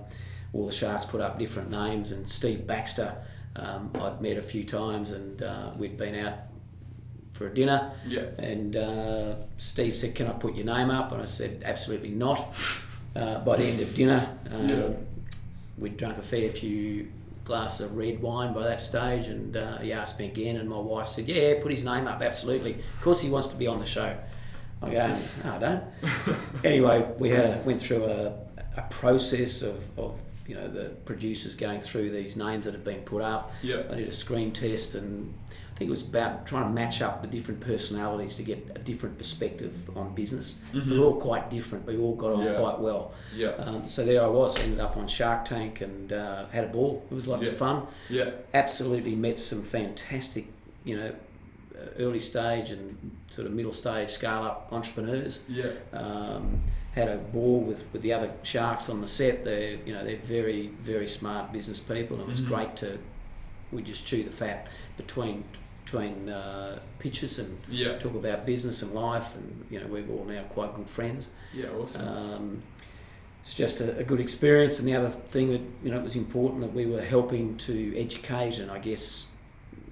all 0.53 0.67
the 0.67 0.73
sharks 0.73 1.05
put 1.07 1.21
up 1.21 1.39
different 1.39 1.71
names, 1.71 2.13
and 2.13 2.29
Steve 2.29 2.67
Baxter 2.67 3.15
um, 3.57 3.91
I'd 4.01 4.21
met 4.21 4.37
a 4.37 4.43
few 4.43 4.65
times, 4.65 5.13
and 5.13 5.43
uh, 5.43 5.71
we'd 5.77 5.97
been 5.97 6.15
out 6.15 6.35
for 7.33 7.47
a 7.47 7.55
dinner, 7.55 7.93
yeah, 8.07 8.23
and 8.39 8.77
uh, 8.77 9.35
Steve 9.57 9.97
said, 9.97 10.15
"Can 10.15 10.27
I 10.27 10.33
put 10.33 10.55
your 10.55 10.67
name 10.67 10.91
up?" 10.91 11.13
And 11.13 11.23
I 11.23 11.27
said, 11.27 11.63
"Absolutely 11.65 12.11
not." 12.11 12.55
Uh, 13.17 13.41
by 13.41 13.57
the 13.57 13.65
end 13.65 13.81
of 13.81 13.93
dinner, 13.97 14.25
um, 14.53 14.69
Yeah. 14.69 14.89
we'd 15.79 15.97
drunk 15.97 16.17
a 16.17 16.23
fair 16.23 16.49
few 16.49 17.11
glasses 17.45 17.81
of 17.81 17.97
red 17.97 18.23
wine 18.23 18.55
by 18.55 18.63
that 18.63 18.79
stage, 18.79 19.27
and 19.27 19.57
uh, 19.57 19.79
he 19.79 19.93
asked 19.93 20.17
me 20.21 20.27
again, 20.27 20.55
and 20.59 20.69
my 20.69 20.79
wife 20.79 21.09
said, 21.09 21.27
"Yeah, 21.27 21.55
put 21.61 21.73
his 21.73 21.85
name 21.85 22.07
up, 22.07 22.23
absolutely. 22.23 22.75
Of 22.75 23.01
course, 23.03 23.21
he 23.21 23.29
wants 23.29 23.49
to 23.49 23.57
be 23.57 23.67
on 23.67 23.81
the 23.81 23.85
show." 23.85 24.17
I 24.81 24.91
go, 24.93 25.17
"No, 25.45 25.55
I 25.55 25.59
don't." 25.59 25.83
anyway, 26.65 27.05
we 27.19 27.31
had 27.31 27.67
went 27.67 27.81
through 27.81 28.05
a, 28.05 28.27
a 28.77 28.83
process 28.91 29.63
of, 29.63 29.83
of 29.99 30.21
you 30.47 30.55
know 30.55 30.69
the 30.69 30.91
producers 31.05 31.55
going 31.55 31.81
through 31.81 32.11
these 32.11 32.37
names 32.37 32.65
that 32.65 32.75
have 32.75 32.85
been 32.85 33.01
put 33.03 33.23
up. 33.23 33.53
yeah, 33.63 33.83
I 33.91 33.95
did 33.97 34.09
a 34.09 34.13
screen 34.13 34.53
test, 34.53 34.95
and 34.95 35.33
I 35.49 35.79
think 35.79 35.89
it 35.89 35.91
was 35.91 36.03
about 36.03 36.47
trying 36.47 36.65
to 36.65 36.71
match 36.71 37.01
up 37.03 37.23
the 37.23 37.29
different 37.29 37.61
personalities 37.61 38.37
to 38.37 38.43
get 38.43 38.71
a 38.75 38.79
different 38.79 39.17
perspective 39.19 39.89
on 39.97 40.15
business. 40.15 40.59
So 40.73 40.79
Mhm. 40.81 40.99
we're 40.99 41.05
all 41.05 41.21
quite 41.21 41.51
different, 41.51 41.87
but 41.87 41.95
we 41.95 42.01
all 42.01 42.15
got 42.17 42.33
on 42.33 42.45
Yeah. 42.45 42.55
quite 42.59 42.79
well. 42.81 43.13
yeah, 43.35 43.49
Um, 43.59 43.87
so 43.89 44.05
there 44.05 44.23
I 44.23 44.27
was, 44.27 44.59
ended 44.59 44.81
up 44.81 44.97
on 44.97 45.07
Shark 45.07 45.45
Tank 45.45 45.81
and 45.81 46.13
uh, 46.13 46.47
had 46.47 46.65
a 46.65 46.69
ball. 46.69 47.05
It 47.11 47.15
was 47.15 47.27
lots 47.27 47.49
of 47.49 47.57
fun. 47.57 47.87
yeah, 48.11 48.31
Absolutely 48.53 49.15
met 49.15 49.39
some 49.39 49.63
fantastic, 49.63 50.47
you 50.85 50.97
know, 50.97 51.13
uh, 51.79 51.85
early 51.99 52.21
stage 52.21 52.71
and 52.71 53.13
sort 53.31 53.47
of 53.47 53.55
middle 53.55 53.73
stage 53.73 54.11
scale 54.11 54.43
up 54.43 54.69
entrepreneurs. 54.73 55.41
yeah, 55.49 55.71
Um, 55.95 56.61
had 56.95 57.09
a 57.09 57.17
ball 57.19 57.61
with, 57.61 57.87
with 57.93 58.03
the 58.03 58.13
other 58.13 58.33
sharks 58.43 58.89
on 58.89 59.01
the 59.01 59.07
set. 59.09 59.45
They're 59.45 59.79
you 59.87 59.93
know 59.93 60.05
they're 60.05 60.17
very 60.17 60.69
very 60.81 61.09
smart 61.09 61.53
business 61.53 61.81
people, 61.81 62.17
and 62.21 62.23
it 62.25 62.29
was 62.29 62.41
Mhm. 62.43 62.49
great 62.49 62.77
to 62.79 62.99
we 63.73 63.83
just 63.83 64.05
chew 64.07 64.25
the 64.25 64.31
fat 64.31 64.67
between 64.97 65.45
between 65.85 66.29
uh, 66.29 66.81
pitches 67.01 67.39
and 67.39 67.59
yeah, 67.69 67.99
talk 67.99 68.15
about 68.15 68.45
business 68.47 68.83
and 68.83 68.93
life, 68.93 69.35
and 69.37 69.65
you 69.71 69.81
know 69.81 69.87
we're 69.87 70.07
all 70.09 70.25
now 70.25 70.43
quite 70.45 70.75
good 70.75 70.89
friends. 70.89 71.31
yeah, 71.55 71.69
awesome. 71.71 72.07
Um, 72.09 72.63
it's 73.43 73.55
just 73.55 73.81
a, 73.81 73.97
a 73.99 74.05
good 74.05 74.21
experience, 74.21 74.79
and 74.79 74.87
the 74.87 74.95
other 74.95 75.09
thing 75.09 75.51
that 75.53 75.63
you 75.83 75.91
know 75.91 75.99
it 75.99 76.03
was 76.05 76.17
important 76.17 76.61
that 76.63 76.73
we 76.75 76.87
were 76.87 77.03
helping 77.03 77.57
to 77.59 77.97
educate 77.99 78.59
and 78.59 78.71
I 78.71 78.79
guess. 78.79 79.27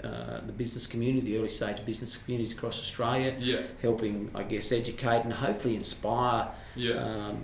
Uh, 0.04 0.40
the 0.46 0.52
business 0.52 0.86
community, 0.86 1.32
the 1.32 1.36
early 1.38 1.48
stage 1.48 1.84
business 1.84 2.16
communities 2.16 2.52
across 2.52 2.78
Australia, 2.78 3.34
yeah, 3.40 3.62
helping, 3.82 4.30
I 4.32 4.44
guess, 4.44 4.70
educate 4.70 5.22
and 5.24 5.32
hopefully 5.32 5.74
inspire 5.74 6.48
yeah, 6.76 6.92
um, 6.92 7.42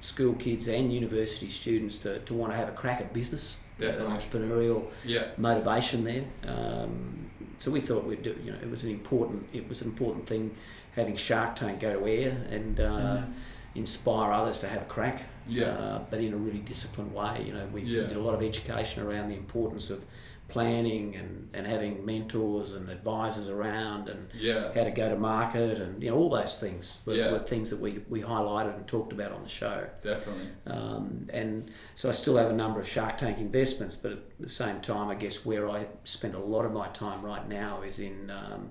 school 0.00 0.34
kids 0.34 0.68
and 0.68 0.92
university 0.92 1.48
students 1.48 1.98
to, 1.98 2.20
to 2.20 2.32
want 2.34 2.52
to 2.52 2.56
have 2.56 2.68
a 2.68 2.72
crack 2.72 3.00
at 3.00 3.12
business, 3.12 3.58
that 3.78 3.98
entrepreneurial 3.98 4.84
yeah, 5.04 5.30
motivation 5.36 6.04
there. 6.04 6.24
Um, 6.46 7.28
so 7.58 7.72
we 7.72 7.80
thought 7.80 8.04
we'd 8.04 8.22
do, 8.22 8.36
you 8.44 8.52
know, 8.52 8.58
it 8.62 8.70
was 8.70 8.84
an 8.84 8.90
important, 8.90 9.44
it 9.52 9.68
was 9.68 9.82
an 9.82 9.88
important 9.88 10.26
thing 10.28 10.54
having 10.94 11.16
Shark 11.16 11.56
Tank 11.56 11.80
go 11.80 11.98
to 11.98 12.06
air 12.06 12.36
and 12.50 12.78
uh, 12.78 12.84
Mhm. 12.84 13.32
inspire 13.74 14.32
others 14.32 14.60
to 14.60 14.68
have 14.68 14.82
a 14.82 14.86
crack. 14.86 15.22
Yeah. 15.48 15.66
Uh, 15.66 16.04
but 16.10 16.20
in 16.20 16.32
a 16.32 16.36
really 16.36 16.58
disciplined 16.58 17.12
way. 17.14 17.42
You 17.46 17.52
know, 17.52 17.66
we, 17.72 17.82
we 17.82 17.96
Yeah. 17.96 18.06
did 18.06 18.16
a 18.16 18.20
lot 18.20 18.34
of 18.34 18.42
education 18.42 19.02
around 19.02 19.28
the 19.28 19.36
importance 19.36 19.90
of 19.90 20.04
planning 20.48 21.16
and, 21.16 21.48
and 21.52 21.66
having 21.66 22.04
mentors 22.06 22.72
and 22.72 22.88
advisors 22.88 23.48
around 23.48 24.08
and 24.08 24.28
yeah, 24.34 24.72
how 24.74 24.84
to 24.84 24.90
go 24.92 25.08
to 25.08 25.16
market 25.16 25.80
and 25.80 26.02
you 26.02 26.08
know 26.10 26.16
all 26.16 26.30
those 26.30 26.58
things 26.60 26.98
were, 27.04 27.14
Yeah. 27.14 27.32
were 27.32 27.40
things 27.40 27.70
that 27.70 27.80
we, 27.80 28.00
we 28.08 28.22
highlighted 28.22 28.76
and 28.76 28.86
talked 28.86 29.12
about 29.12 29.32
on 29.32 29.42
the 29.42 29.48
show 29.48 29.86
definitely. 30.02 30.48
um, 30.66 31.28
and 31.32 31.70
so 31.94 32.08
I 32.08 32.12
still 32.12 32.36
have 32.36 32.48
a 32.50 32.54
number 32.54 32.78
of 32.78 32.88
Shark 32.88 33.18
Tank 33.18 33.38
investments 33.38 33.96
but 33.96 34.12
at 34.12 34.38
the 34.38 34.48
same 34.48 34.80
time 34.80 35.08
I 35.08 35.16
guess 35.16 35.44
where 35.44 35.68
I 35.68 35.86
spend 36.04 36.34
a 36.34 36.40
lot 36.40 36.64
of 36.64 36.72
my 36.72 36.88
time 36.88 37.22
right 37.22 37.46
now 37.48 37.82
is 37.82 37.98
in 37.98 38.30
um, 38.30 38.70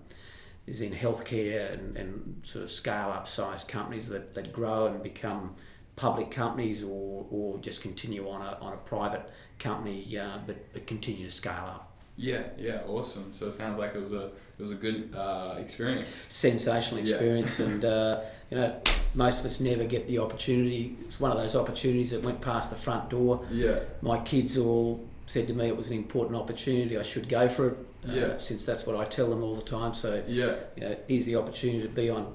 is 0.66 0.82
in 0.82 0.94
healthcare 0.94 1.74
and, 1.74 1.96
and 1.98 2.42
sort 2.44 2.64
of 2.64 2.72
scale 2.72 3.10
up 3.14 3.28
size 3.28 3.64
companies 3.64 4.08
that, 4.10 4.34
that 4.34 4.52
grow 4.52 4.88
and 4.88 5.04
become 5.04 5.56
public 5.96 6.30
companies 6.32 6.84
or, 6.84 7.26
or 7.32 7.58
just 7.60 7.82
continue 7.82 8.30
on 8.30 8.42
a, 8.42 8.58
on 8.62 8.74
a 8.74 8.78
private 8.78 9.30
company 9.60 10.18
uh, 10.18 10.38
but, 10.46 10.58
but 10.74 10.86
continue 10.88 11.26
to 11.26 11.32
scale 11.32 11.54
up 11.68 11.92
Yeah, 12.18 12.44
yeah, 12.58 12.82
awesome. 12.88 13.34
So 13.34 13.48
it 13.48 13.52
sounds 13.54 13.78
like 13.80 13.94
it 13.96 14.00
was 14.00 14.14
a 14.14 14.26
it 14.58 14.62
was 14.62 14.72
a 14.72 14.76
good 14.76 15.14
uh, 15.16 15.56
experience. 15.58 16.16
sensational 16.30 17.00
Yeah. 17.02 17.16
experience 17.16 17.60
and 17.60 17.84
uh, 17.86 18.22
you 18.50 18.58
know 18.58 18.82
most 19.14 19.40
of 19.40 19.46
us 19.46 19.60
never 19.60 19.86
get 19.86 20.08
the 20.08 20.20
opportunity 20.20 20.96
it's 21.06 21.20
one 21.20 21.32
of 21.32 21.38
those 21.38 21.56
opportunities 21.56 22.12
that 22.12 22.24
went 22.24 22.40
past 22.42 22.70
the 22.70 22.76
front 22.78 23.10
door 23.10 23.46
Yeah, 23.52 23.80
my 24.02 24.20
kids 24.20 24.58
all 24.58 25.06
said 25.28 25.48
to 25.48 25.54
me 25.54 25.68
it 25.68 25.76
was 25.78 25.90
an 25.92 25.98
important 25.98 26.36
opportunity 26.38 26.98
I 26.98 27.02
should 27.04 27.28
go 27.30 27.48
for 27.50 27.68
it 27.70 27.78
uh, 28.10 28.14
Yeah. 28.14 28.38
since 28.38 28.66
that's 28.66 28.86
what 28.86 28.96
I 28.98 29.06
tell 29.06 29.30
them 29.30 29.44
all 29.44 29.56
the 29.56 29.70
time 29.78 29.94
so 29.94 30.22
yeah, 30.28 30.56
you 30.76 30.82
know, 30.84 30.96
here's 31.08 31.26
the 31.26 31.36
opportunity 31.38 31.82
to 31.84 31.90
be 31.90 32.10
on 32.10 32.34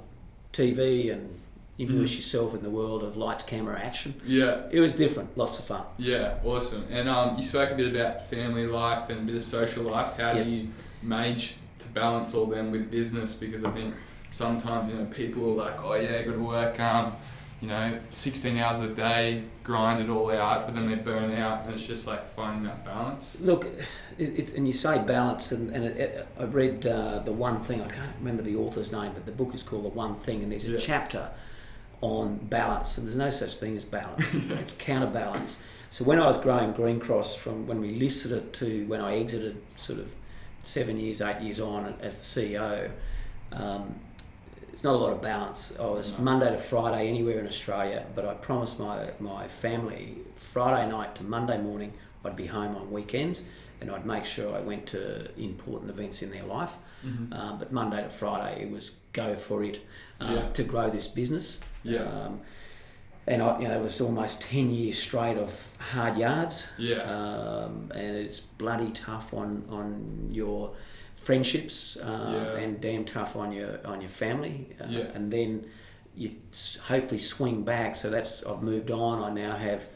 TV 0.52 1.12
and 1.12 1.39
immerse 1.80 2.12
Mhm. 2.12 2.16
yourself 2.16 2.54
in 2.54 2.62
the 2.62 2.70
world 2.70 3.02
of 3.02 3.16
lights 3.16 3.42
camera 3.44 3.78
action 3.80 4.14
yeah, 4.26 4.62
it 4.70 4.80
was 4.80 4.94
different 4.94 5.36
lots 5.36 5.58
of 5.58 5.64
fun 5.64 5.82
yeah, 5.98 6.34
awesome. 6.44 6.84
And 6.90 7.08
um, 7.08 7.36
you 7.36 7.42
spoke 7.42 7.70
a 7.70 7.74
bit 7.74 7.94
about 7.94 8.26
family 8.28 8.66
life 8.66 9.08
and 9.10 9.20
a 9.20 9.22
bit 9.22 9.34
of 9.36 9.42
social 9.42 9.84
life. 9.84 10.16
How 10.16 10.32
Yep. 10.32 10.44
do 10.44 10.50
you 10.50 10.68
manage 11.02 11.54
to 11.78 11.88
balance 11.88 12.34
all 12.34 12.46
them 12.46 12.70
with 12.70 12.90
business? 12.90 13.34
Because 13.34 13.64
I 13.64 13.70
think 13.70 13.94
sometimes 14.30 14.88
you 14.88 14.94
know 14.96 15.06
people 15.06 15.42
are 15.52 15.64
like, 15.66 15.82
oh 15.84 15.94
yeah, 15.94 16.22
got 16.22 16.32
to 16.32 16.38
work, 16.38 16.78
um, 16.80 17.12
you 17.60 17.68
know, 17.68 17.98
16 18.10 18.56
hours 18.56 18.80
a 18.80 18.88
day, 18.88 19.42
grind 19.64 20.02
it 20.02 20.08
all 20.10 20.30
out, 20.30 20.66
but 20.66 20.74
then 20.74 20.88
they 20.88 20.94
burn 20.94 21.32
out, 21.34 21.64
and 21.66 21.74
it's 21.74 21.86
just 21.86 22.06
like 22.06 22.26
finding 22.34 22.64
that 22.64 22.84
balance. 22.86 23.38
Look, 23.42 23.66
it, 24.18 24.28
it, 24.40 24.54
and 24.54 24.66
you 24.66 24.72
say 24.72 24.98
balance, 24.98 25.52
and, 25.52 25.70
and 25.74 25.84
it, 25.84 25.96
it, 25.98 26.28
I 26.38 26.44
read 26.44 26.86
uh, 26.86 27.18
the 27.20 27.32
one 27.32 27.60
thing. 27.60 27.82
I 27.82 27.88
can't 27.88 28.14
remember 28.18 28.42
the 28.42 28.56
author's 28.56 28.92
name, 28.92 29.12
but 29.14 29.26
the 29.26 29.32
book 29.32 29.54
is 29.54 29.62
called 29.62 29.84
The 29.84 29.88
One 29.90 30.14
Thing, 30.16 30.42
and 30.42 30.50
there's 30.52 30.66
a 30.66 30.72
Yeah. 30.72 30.78
chapter 30.78 31.30
on 32.00 32.36
balance, 32.38 32.96
and 32.98 33.06
there's 33.06 33.16
no 33.16 33.30
such 33.30 33.56
thing 33.56 33.76
as 33.76 33.84
balance. 33.84 34.34
it's 34.50 34.72
counterbalance. 34.74 35.58
So 35.90 36.04
when 36.04 36.18
I 36.20 36.26
was 36.26 36.36
growing 36.38 36.72
Greencross, 36.72 37.36
from 37.36 37.66
when 37.66 37.80
we 37.80 37.90
listed 37.96 38.32
it 38.32 38.52
to 38.54 38.86
when 38.86 39.00
I 39.00 39.16
exited, 39.18 39.60
sort 39.76 39.98
of 39.98 40.14
seven 40.62 40.96
years, 40.98 41.20
eight 41.20 41.40
years 41.40 41.60
on 41.60 41.94
as 42.00 42.18
the 42.34 42.40
CEO, 42.54 42.90
um, 43.52 43.96
it's 44.72 44.82
not 44.84 44.94
a 44.94 44.98
lot 44.98 45.12
of 45.12 45.20
balance. 45.20 45.74
I 45.78 45.82
was 45.86 46.12
No. 46.12 46.18
Monday 46.24 46.50
to 46.50 46.58
Friday 46.58 47.08
anywhere 47.08 47.38
in 47.40 47.46
Australia, 47.46 48.06
but 48.14 48.24
I 48.24 48.34
promised 48.34 48.78
my 48.78 49.10
my 49.18 49.46
family 49.48 50.18
Friday 50.36 50.88
night 50.88 51.14
to 51.16 51.24
Monday 51.24 51.58
morning 51.58 51.92
I'd 52.24 52.36
be 52.36 52.46
home 52.46 52.76
on 52.76 52.90
weekends, 52.90 53.44
and 53.80 53.90
I'd 53.90 54.04
make 54.06 54.26
sure 54.26 54.54
I 54.54 54.60
went 54.60 54.86
to 54.88 55.30
important 55.40 55.90
events 55.90 56.22
in 56.22 56.30
their 56.30 56.44
life. 56.44 56.76
Mhm. 57.04 57.32
Um, 57.34 57.58
but 57.58 57.72
Monday 57.72 58.02
to 58.02 58.10
Friday, 58.10 58.62
it 58.64 58.70
was 58.70 58.92
go 59.14 59.34
for 59.34 59.64
it 59.64 59.80
uh, 60.20 60.32
Yeah. 60.34 60.48
to 60.52 60.62
grow 60.62 60.90
this 60.90 61.08
business. 61.08 61.60
Yeah. 61.82 62.02
Um, 62.02 62.40
and 63.26 63.42
I, 63.42 63.60
you 63.60 63.68
know, 63.68 63.78
it 63.78 63.82
was 63.82 64.00
almost 64.00 64.42
ten 64.42 64.70
years 64.70 64.98
straight 64.98 65.36
of 65.38 65.76
hard 65.92 66.16
yards. 66.18 66.68
Yeah. 66.78 67.02
Um, 67.02 67.90
and 67.94 68.16
it's 68.16 68.40
bloody 68.40 68.90
tough 68.90 69.32
on 69.34 69.64
on 69.68 70.28
your 70.32 70.72
friendships 71.16 71.96
uh, 71.98 72.30
Yeah. 72.56 72.60
and 72.62 72.80
damn 72.80 73.04
tough 73.04 73.36
on 73.36 73.52
your 73.52 73.78
on 73.86 74.00
your 74.00 74.10
family. 74.10 74.70
Uh, 74.80 74.86
Yeah. 74.88 75.04
And 75.14 75.30
then 75.32 75.66
you 76.16 76.32
hopefully 76.88 77.20
swing 77.20 77.62
back. 77.62 77.94
So 77.96 78.10
that's 78.10 78.42
I've 78.44 78.62
moved 78.62 78.90
on. 78.90 79.22
I 79.22 79.32
now 79.32 79.56
have 79.56 79.86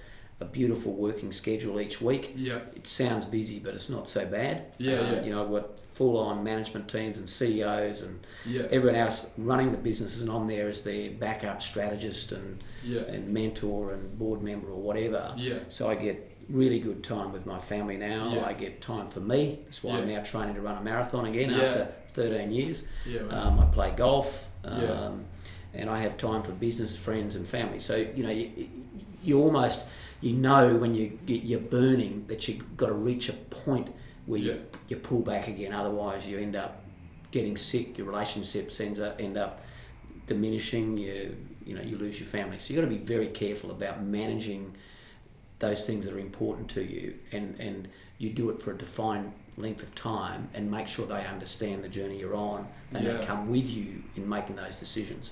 a 0.41 0.45
beautiful 0.45 0.93
working 0.93 1.33
schedule 1.33 1.81
each 1.81 2.01
week. 2.01 2.33
Yeah. 2.37 2.61
It 2.75 2.87
sounds 2.87 3.25
busy, 3.25 3.61
but 3.61 3.75
it's 3.75 3.89
not 3.89 4.09
so 4.09 4.27
bad. 4.27 4.65
Yeah, 4.79 4.95
Uh, 4.99 5.13
yeah. 5.15 5.25
You 5.25 5.31
know, 5.31 5.45
I've 5.45 5.51
got 5.51 5.79
full 5.79 6.19
on 6.19 6.43
management 6.43 6.89
teams 6.89 7.17
and 7.19 7.29
CEOs 7.29 8.03
and 8.03 8.27
Yeah. 8.45 8.63
everyone 8.73 8.99
else 8.99 9.29
running 9.39 9.71
the 9.71 9.79
businesses, 9.79 10.23
and 10.23 10.31
I'm 10.31 10.49
there 10.49 10.69
as 10.69 10.83
their 10.83 11.11
backup 11.11 11.63
strategist 11.63 12.33
and, 12.33 12.63
Yeah. 12.85 13.03
and 13.03 13.33
mentor 13.33 13.93
and 13.93 14.19
board 14.19 14.43
member 14.43 14.69
or 14.69 14.81
whatever. 14.81 15.33
Yeah. 15.37 15.61
So 15.69 15.89
I 15.89 15.95
get 15.95 16.31
really 16.51 16.81
good 16.81 17.03
time 17.05 17.33
with 17.33 17.47
my 17.47 17.59
family 17.61 17.97
now. 17.97 18.35
Yeah. 18.35 18.45
I 18.45 18.53
get 18.55 18.83
time 18.83 19.07
for 19.09 19.21
me. 19.21 19.61
That's 19.65 19.83
why 19.85 19.99
I'm 19.99 20.09
now 20.09 20.23
training 20.23 20.57
to 20.57 20.61
run 20.61 20.77
a 20.77 20.83
marathon 20.83 21.27
again 21.27 21.51
after 21.55 21.89
13 22.13 22.51
years. 22.51 22.85
Yeah. 23.07 23.21
Um, 23.29 23.61
I 23.61 23.67
play 23.67 23.93
golf, 23.97 24.47
um, 24.65 25.25
and 25.73 25.89
I 25.89 26.01
have 26.01 26.17
time 26.17 26.43
for 26.43 26.53
business, 26.53 26.97
friends, 26.97 27.37
and 27.37 27.47
family. 27.47 27.79
So 27.79 27.95
you 27.97 28.25
know, 28.25 28.31
you, 28.31 28.51
you 29.23 29.41
almost 29.41 29.85
you 30.25 30.33
know 30.33 30.75
when 30.77 30.95
you 30.95 31.19
you're 31.27 31.61
burning 31.79 32.25
that 32.29 32.49
you've 32.49 32.77
got 32.77 32.87
to 32.87 32.95
reach 32.95 33.29
a 33.29 33.35
point 33.35 33.89
where 34.27 34.41
Yeah. 34.41 34.53
you, 34.55 34.61
you 34.89 34.97
pull 34.97 35.21
back 35.21 35.49
again. 35.49 35.73
Otherwise, 35.73 36.27
you 36.27 36.39
end 36.39 36.57
up 36.57 36.83
getting 37.31 37.57
sick. 37.59 37.99
Your 37.99 38.07
relationships 38.07 38.81
ends 38.81 38.99
up 39.01 39.21
end 39.21 39.37
up 39.37 39.61
diminishing. 40.27 40.97
You 40.99 41.37
you 41.67 41.75
know 41.75 41.83
you 41.83 41.97
lose 41.99 42.19
your 42.21 42.29
family. 42.29 42.59
So 42.59 42.73
you 42.73 42.81
have 42.81 42.89
got 42.89 42.95
to 42.95 42.99
be 43.01 43.05
very 43.05 43.29
careful 43.29 43.71
about 43.71 44.03
managing 44.03 44.75
those 45.59 45.85
things 45.87 46.05
that 46.07 46.15
are 46.15 46.19
important 46.19 46.69
to 46.71 46.83
you, 46.83 47.15
and 47.33 47.57
and 47.61 47.89
you 48.19 48.31
do 48.31 48.51
it 48.51 48.63
for 48.63 48.71
a 48.73 48.79
defined 48.79 49.33
length 49.57 49.83
of 49.83 49.95
time, 49.95 50.49
and 50.55 50.71
make 50.71 50.89
sure 50.89 51.07
they 51.07 51.25
understand 51.27 51.85
the 51.85 51.89
journey 51.89 52.19
you're 52.19 52.35
on, 52.35 52.67
and 52.93 53.05
Yeah. 53.05 53.19
they 53.19 53.25
come 53.27 53.51
with 53.51 53.71
you 53.71 54.03
in 54.17 54.29
making 54.29 54.57
those 54.57 54.81
decisions. 54.81 55.31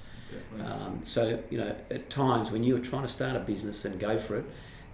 Um, 0.65 1.01
so 1.05 1.43
you 1.51 1.59
know, 1.59 1.75
at 1.91 2.09
times 2.09 2.51
when 2.51 2.63
you're 2.65 2.79
trying 2.79 3.03
to 3.03 3.09
start 3.09 3.37
a 3.37 3.41
business 3.41 3.85
and 3.85 3.99
go 4.01 4.17
for 4.17 4.37
it, 4.37 4.45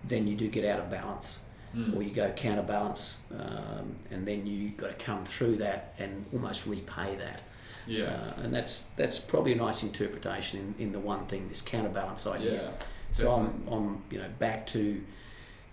then 0.08 0.26
you 0.26 0.36
do 0.36 0.48
get 0.48 0.64
out 0.64 0.80
of 0.80 0.90
balance, 0.90 1.40
Mm. 1.76 1.94
or 1.94 2.02
you 2.02 2.10
go 2.10 2.30
counterbalance, 2.32 3.18
um, 3.30 3.94
and 4.10 4.26
then 4.26 4.46
you 4.46 4.70
got 4.70 4.88
to 4.98 5.04
come 5.04 5.22
through 5.24 5.56
that 5.56 5.92
and 5.98 6.24
almost 6.32 6.66
repay 6.66 7.14
that. 7.16 7.42
yeah. 7.86 8.04
Uh, 8.38 8.42
and 8.44 8.54
that's 8.54 8.86
that's 8.96 9.18
probably 9.18 9.52
a 9.52 9.56
nice 9.56 9.82
interpretation 9.82 10.74
in, 10.78 10.86
in 10.86 10.92
the 10.92 10.98
one 10.98 11.26
thing, 11.26 11.46
this 11.50 11.60
counterbalance 11.60 12.26
idea. 12.26 12.62
yeah. 12.62 12.70
So 13.12 13.32
I'm. 13.32 13.68
I'm 13.70 14.02
you 14.10 14.18
know 14.18 14.28
back 14.38 14.66
to 14.68 15.02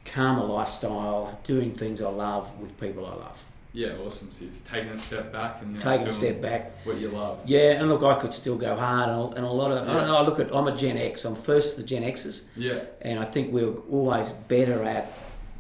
calmer 0.03 0.43
lifestyle, 0.43 1.39
doing 1.45 1.73
things 1.73 2.01
I 2.01 2.09
love 2.09 2.59
with 2.59 2.77
people 2.79 3.05
I 3.05 3.15
love. 3.15 3.43
Yeah. 3.75 3.89
Awesome. 4.05 4.31
So 4.31 4.45
it's 4.45 4.61
taking 4.61 4.89
a 4.89 4.97
step 4.97 5.31
back 5.33 5.61
and 5.61 5.79
Taking 5.79 6.07
a 6.07 6.11
step 6.11 6.41
back. 6.41 6.71
What 6.85 6.97
you 6.97 7.09
love. 7.09 7.41
Yeah, 7.45 7.71
and 7.79 7.89
look, 7.89 8.01
I 8.03 8.15
could 8.15 8.33
still 8.33 8.55
go 8.55 8.75
hard, 8.75 9.09
and 9.09 9.19
a, 9.33 9.35
and 9.37 9.45
a 9.45 9.49
lot 9.51 9.71
of 9.71 9.77
I 9.83 9.91
Yeah. 9.91 9.97
don't 9.99 10.07
know. 10.07 10.15
I 10.17 10.21
look 10.23 10.39
at 10.39 10.55
I'm 10.55 10.67
a 10.67 10.75
Gen 10.75 10.97
X. 10.97 11.25
I'm 11.25 11.35
first 11.35 11.71
of 11.77 11.81
the 11.81 11.87
Gen 11.87 12.03
Xers, 12.03 12.43
Yeah. 12.55 12.79
and 13.01 13.19
I 13.19 13.25
think 13.25 13.53
we're 13.53 13.75
always 13.91 14.29
better 14.47 14.83
at 14.83 15.11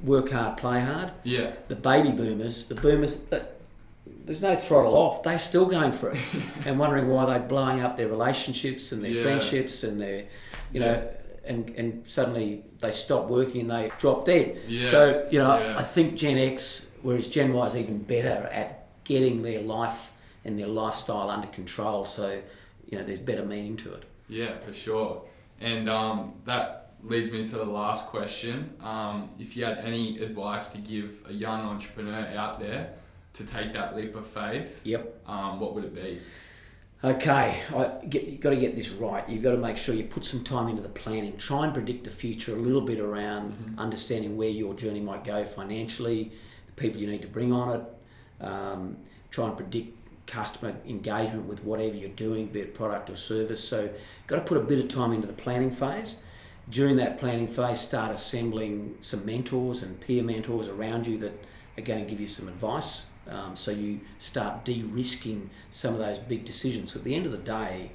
work 0.03 0.31
hard, 0.31 0.57
play 0.57 0.79
hard. 0.79 1.11
Yeah. 1.23 1.51
The 1.67 1.75
baby 1.75 2.09
boomers, 2.11 2.65
the 2.67 2.75
boomers, 2.75 3.17
that 3.31 3.51
there's 4.25 4.41
no 4.41 4.55
throttle 4.55 4.95
off. 4.95 5.21
They're 5.23 5.37
still 5.39 5.65
going 5.65 5.91
for 5.91 6.09
it, 6.11 6.17
and 6.65 6.79
wondering 6.79 7.09
why 7.09 7.25
they're 7.25 7.47
blowing 7.47 7.81
up 7.81 7.97
their 7.97 8.07
relationships 8.07 8.91
and 8.91 9.03
their 9.03 9.11
Yeah. 9.11 9.23
friendships 9.23 9.83
and 9.83 9.99
their, 10.01 10.23
you 10.71 10.79
know, 10.79 11.03
and 11.43 11.69
and 11.77 12.07
suddenly 12.07 12.63
they 12.79 12.91
stop 12.91 13.27
working 13.27 13.61
and 13.61 13.71
they 13.71 13.91
drop 13.99 14.25
dead. 14.25 14.57
Yeah. 14.67 14.89
So 14.89 15.27
you 15.31 15.39
know, 15.39 15.57
Yeah. 15.57 15.75
I 15.77 15.83
think 15.83 16.15
Gen 16.15 16.37
X, 16.37 16.87
whereas 17.05 17.27
Gen 17.27 17.53
Y 17.53 17.67
is 17.67 17.77
even 17.77 17.99
better 17.99 18.47
at 18.51 18.87
getting 19.03 19.43
their 19.43 19.61
life 19.61 20.11
and 20.43 20.57
their 20.57 20.65
lifestyle 20.67 21.29
under 21.29 21.45
control. 21.47 22.03
So 22.03 22.41
you 22.89 22.97
know, 22.97 23.03
there's 23.03 23.19
better 23.19 23.45
meaning 23.45 23.77
to 23.77 23.93
it. 23.93 24.03
Yeah, 24.27 24.57
for 24.57 24.73
sure. 24.73 25.21
And 25.61 25.87
um, 25.87 26.33
that 26.45 26.91
leads 27.03 27.31
me 27.31 27.45
to 27.45 27.55
the 27.57 27.65
last 27.65 28.07
question. 28.07 28.71
Um, 28.81 29.29
if 29.39 29.55
you 29.55 29.63
had 29.65 29.77
any 29.79 30.17
advice 30.19 30.69
to 30.69 30.79
give 30.79 31.19
a 31.29 31.33
young 31.33 31.61
entrepreneur 31.61 32.27
out 32.35 32.59
there 32.59 32.93
to 33.33 33.45
take 33.45 33.71
that 33.73 33.95
leap 33.95 34.15
of 34.15 34.25
faith, 34.25 34.81
Yep. 34.83 35.21
um, 35.27 35.59
what 35.59 35.75
would 35.75 35.83
it 35.83 35.93
be? 35.95 36.19
Okay, 37.03 37.59
I 37.75 38.05
get, 38.09 38.23
you've 38.27 38.41
got 38.41 38.49
to 38.51 38.55
get 38.55 38.75
this 38.75 38.91
right. 38.91 39.27
You've 39.29 39.43
got 39.43 39.51
to 39.51 39.57
make 39.57 39.77
sure 39.77 39.93
you 39.93 40.05
put 40.05 40.25
some 40.25 40.43
time 40.43 40.67
into 40.69 40.81
the 40.81 40.89
planning. 40.89 41.37
Try 41.37 41.65
and 41.65 41.73
predict 41.73 42.03
the 42.05 42.09
future 42.09 42.53
a 42.55 42.59
little 42.59 42.81
bit 42.81 42.99
around 42.99 43.53
Mhm. 43.53 43.77
understanding 43.77 44.37
where 44.37 44.49
your 44.49 44.73
journey 44.73 45.01
might 45.01 45.23
go 45.23 45.43
financially, 45.45 46.31
people 46.75 46.99
you 46.99 47.07
need 47.07 47.21
to 47.21 47.27
bring 47.27 47.51
on 47.53 47.79
it. 47.79 48.45
Um, 48.45 48.97
try 49.31 49.47
and 49.47 49.55
predict 49.55 50.27
customer 50.27 50.75
engagement 50.87 51.45
with 51.45 51.63
whatever 51.63 51.95
you're 51.95 52.09
doing, 52.09 52.47
be 52.47 52.61
it 52.61 52.73
product 52.73 53.09
or 53.09 53.15
service. 53.15 53.63
So, 53.67 53.89
got 54.27 54.37
to 54.37 54.41
put 54.41 54.57
a 54.57 54.61
bit 54.61 54.79
of 54.79 54.87
time 54.87 55.13
into 55.13 55.27
the 55.27 55.33
planning 55.33 55.71
phase. 55.71 56.17
During 56.69 56.95
that 56.97 57.19
planning 57.19 57.47
phase, 57.47 57.79
start 57.79 58.11
assembling 58.11 58.97
some 59.01 59.25
mentors 59.25 59.83
and 59.83 59.99
peer 59.99 60.23
mentors 60.23 60.67
around 60.67 61.05
you 61.05 61.17
that 61.19 61.33
are 61.77 61.81
going 61.81 62.03
to 62.03 62.09
give 62.09 62.19
you 62.19 62.27
some 62.27 62.47
advice. 62.47 63.05
Um, 63.29 63.55
so 63.55 63.71
you 63.71 64.01
start 64.19 64.65
de-risking 64.65 65.49
some 65.71 65.93
of 65.93 65.99
those 65.99 66.19
big 66.19 66.45
decisions. 66.45 66.93
So 66.93 66.99
at 66.99 67.03
the 67.03 67.15
end 67.15 67.25
of 67.25 67.31
the 67.31 67.37
day, 67.37 67.91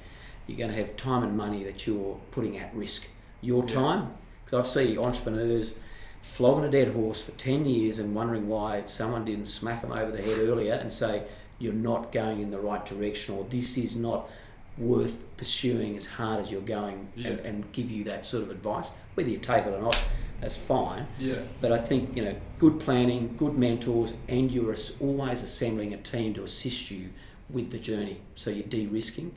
you're 0.47 0.57
going 0.57 0.71
to 0.71 0.77
have 0.77 0.95
time 0.95 1.23
and 1.23 1.35
money 1.35 1.63
that 1.63 1.85
you're 1.85 2.19
putting 2.31 2.57
at 2.57 2.73
risk. 2.73 3.07
Your 3.41 3.63
Yeah. 3.63 3.75
time, 3.75 4.13
because 4.45 4.59
I've 4.59 4.71
seen 4.71 4.97
entrepreneurs 4.97 5.73
flogging 6.21 6.63
a 6.65 6.71
dead 6.71 6.89
horse 6.93 7.21
for 7.21 7.31
10 7.31 7.65
years 7.65 7.99
and 7.99 8.15
wondering 8.15 8.47
why 8.47 8.83
someone 8.85 9.25
didn't 9.25 9.47
smack 9.47 9.83
him 9.83 9.91
over 9.91 10.11
the 10.11 10.21
head 10.21 10.37
earlier 10.39 10.73
and 10.73 10.91
say, 10.91 11.23
you're 11.59 11.73
not 11.73 12.11
going 12.11 12.39
in 12.41 12.51
the 12.51 12.59
right 12.59 12.85
direction 12.85 13.35
or 13.35 13.43
this 13.45 13.77
is 13.77 13.95
not 13.95 14.29
worth 14.77 15.23
pursuing 15.37 15.97
as 15.97 16.05
hard 16.05 16.39
as 16.39 16.51
you're 16.51 16.61
going 16.61 17.09
and, 17.15 17.25
Yeah. 17.25 17.29
and 17.43 17.71
give 17.71 17.91
you 17.91 18.03
that 18.05 18.25
sort 18.25 18.43
of 18.43 18.49
advice. 18.51 18.91
Whether 19.15 19.29
you 19.29 19.37
take 19.37 19.65
it 19.65 19.73
or 19.73 19.81
not, 19.81 19.99
that's 20.39 20.57
fine. 20.57 21.05
Yeah. 21.19 21.39
But 21.59 21.71
I 21.71 21.77
think 21.77 22.15
you 22.15 22.23
know, 22.23 22.35
good 22.57 22.79
planning, 22.79 23.35
good 23.37 23.57
mentors, 23.57 24.15
and 24.27 24.49
you're 24.51 24.73
always 24.99 25.43
assembling 25.43 25.93
a 25.93 25.97
team 25.97 26.33
to 26.35 26.43
assist 26.43 26.89
you 26.89 27.09
with 27.49 27.69
the 27.69 27.77
journey. 27.77 28.21
So 28.35 28.49
you're 28.49 28.65
de-risking, 28.67 29.33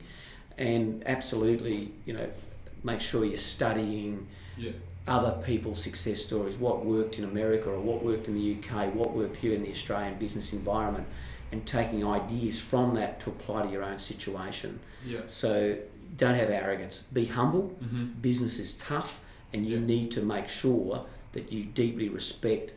and 0.57 1.03
absolutely, 1.05 1.91
you 2.05 2.13
know, 2.13 2.27
make 2.83 3.01
sure 3.01 3.25
you're 3.25 3.37
studying 3.37 4.25
Yeah. 4.57 4.71
Other 5.07 5.39
people's 5.45 5.81
success 5.81 6.21
stories, 6.23 6.57
what 6.57 6.83
worked 6.85 7.17
in 7.19 7.23
America 7.23 7.69
or 7.69 7.79
what 7.79 8.03
worked 8.03 8.27
in 8.27 8.33
the 8.35 8.57
UK, 8.57 8.93
what 8.95 9.13
worked 9.13 9.37
here 9.37 9.53
in 9.53 9.61
the 9.63 9.69
Australian 9.71 10.15
business 10.17 10.51
environment, 10.53 11.05
and 11.51 11.65
taking 11.65 12.05
ideas 12.05 12.59
from 12.59 12.91
that 12.91 13.19
to 13.19 13.29
apply 13.29 13.63
to 13.63 13.69
your 13.71 13.83
own 13.83 13.99
situation. 13.99 14.79
Yeah. 15.05 15.19
So 15.27 15.77
don't 16.17 16.35
have 16.35 16.49
arrogance. 16.49 17.03
Be 17.13 17.25
humble 17.25 17.75
Mm-hmm. 17.83 18.05
business 18.21 18.57
is 18.59 18.73
tough 18.75 19.19
and 19.53 19.65
you 19.65 19.77
Yeah. 19.77 19.85
need 19.85 20.11
to 20.11 20.21
make 20.21 20.49
sure 20.49 21.05
that 21.33 21.51
you 21.51 21.65
deeply 21.65 22.09
respect 22.09 22.73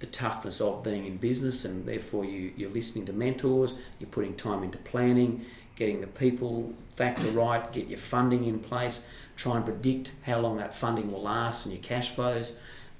the 0.00 0.06
toughness 0.06 0.60
of 0.60 0.82
being 0.82 1.04
in 1.06 1.18
business 1.18 1.64
and 1.64 1.86
therefore 1.86 2.24
you, 2.24 2.52
you're 2.56 2.70
listening 2.70 3.04
to 3.06 3.12
mentors, 3.12 3.74
you're 4.00 4.08
putting 4.10 4.34
time 4.34 4.62
into 4.64 4.78
planning, 4.78 5.44
getting 5.76 6.00
the 6.00 6.06
people 6.06 6.72
factor 6.94 7.30
right, 7.30 7.70
get 7.72 7.86
your 7.88 7.98
funding 7.98 8.44
in 8.46 8.58
place, 8.58 9.04
try 9.42 9.56
and 9.56 9.64
predict 9.64 10.06
how 10.28 10.38
long 10.44 10.54
that 10.58 10.74
funding 10.74 11.10
will 11.10 11.22
last 11.22 11.64
and 11.64 11.72
your 11.74 11.82
cash 11.82 12.08
flows. 12.10 12.52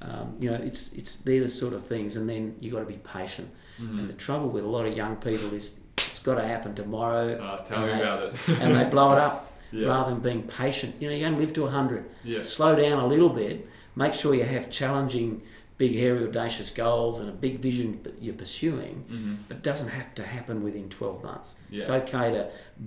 Um, 0.02 0.34
you 0.38 0.48
know, 0.50 0.56
it's 0.68 0.92
it's 0.92 1.16
they're 1.16 1.42
the 1.42 1.48
sort 1.62 1.74
of 1.74 1.82
things 1.86 2.16
and 2.16 2.24
then 2.28 2.56
you've 2.60 2.72
got 2.72 2.80
to 2.80 2.86
be 2.96 3.00
patient. 3.18 3.48
Mm-hmm. 3.80 3.98
And 3.98 4.08
the 4.08 4.14
trouble 4.14 4.48
with 4.48 4.64
a 4.64 4.72
lot 4.76 4.86
of 4.86 4.96
young 4.96 5.16
people 5.16 5.52
is 5.52 5.76
it's 5.98 6.22
got 6.28 6.36
to 6.36 6.46
happen 6.46 6.74
tomorrow 6.74 7.26
Uh, 7.34 7.58
tell 7.68 7.80
me 7.82 7.86
they- 7.92 8.00
about 8.00 8.22
it. 8.22 8.34
and 8.62 8.74
they 8.76 8.84
blow 8.84 9.12
it 9.12 9.18
up 9.18 9.36
yeah. 9.72 9.88
rather 9.88 10.10
than 10.12 10.20
being 10.20 10.42
patient. 10.44 10.92
You 11.00 11.10
know, 11.10 11.16
you 11.16 11.26
only 11.26 11.40
live 11.44 11.52
to 11.54 11.62
100 11.64 12.04
Yeah. 12.24 12.38
slow 12.40 12.74
down 12.74 12.98
a 12.98 13.06
little 13.06 13.28
bit, 13.42 13.68
make 13.94 14.14
sure 14.14 14.34
you 14.34 14.44
have 14.44 14.70
challenging, 14.70 15.42
big, 15.76 15.92
hairy, 16.02 16.24
audacious 16.28 16.70
goals 16.70 17.20
and 17.20 17.28
a 17.28 17.32
big 17.46 17.58
vision 17.60 18.00
that 18.04 18.14
you're 18.24 18.34
pursuing. 18.44 18.94
Mm-hmm. 19.10 19.34
But 19.48 19.56
it 19.58 19.62
doesn't 19.70 19.88
have 19.88 20.14
to 20.14 20.22
happen 20.36 20.62
within 20.62 20.88
12 20.88 21.22
months. 21.24 21.56
Yeah. 21.70 21.80
It's 21.80 21.90
okay 21.90 22.32
to 22.36 22.42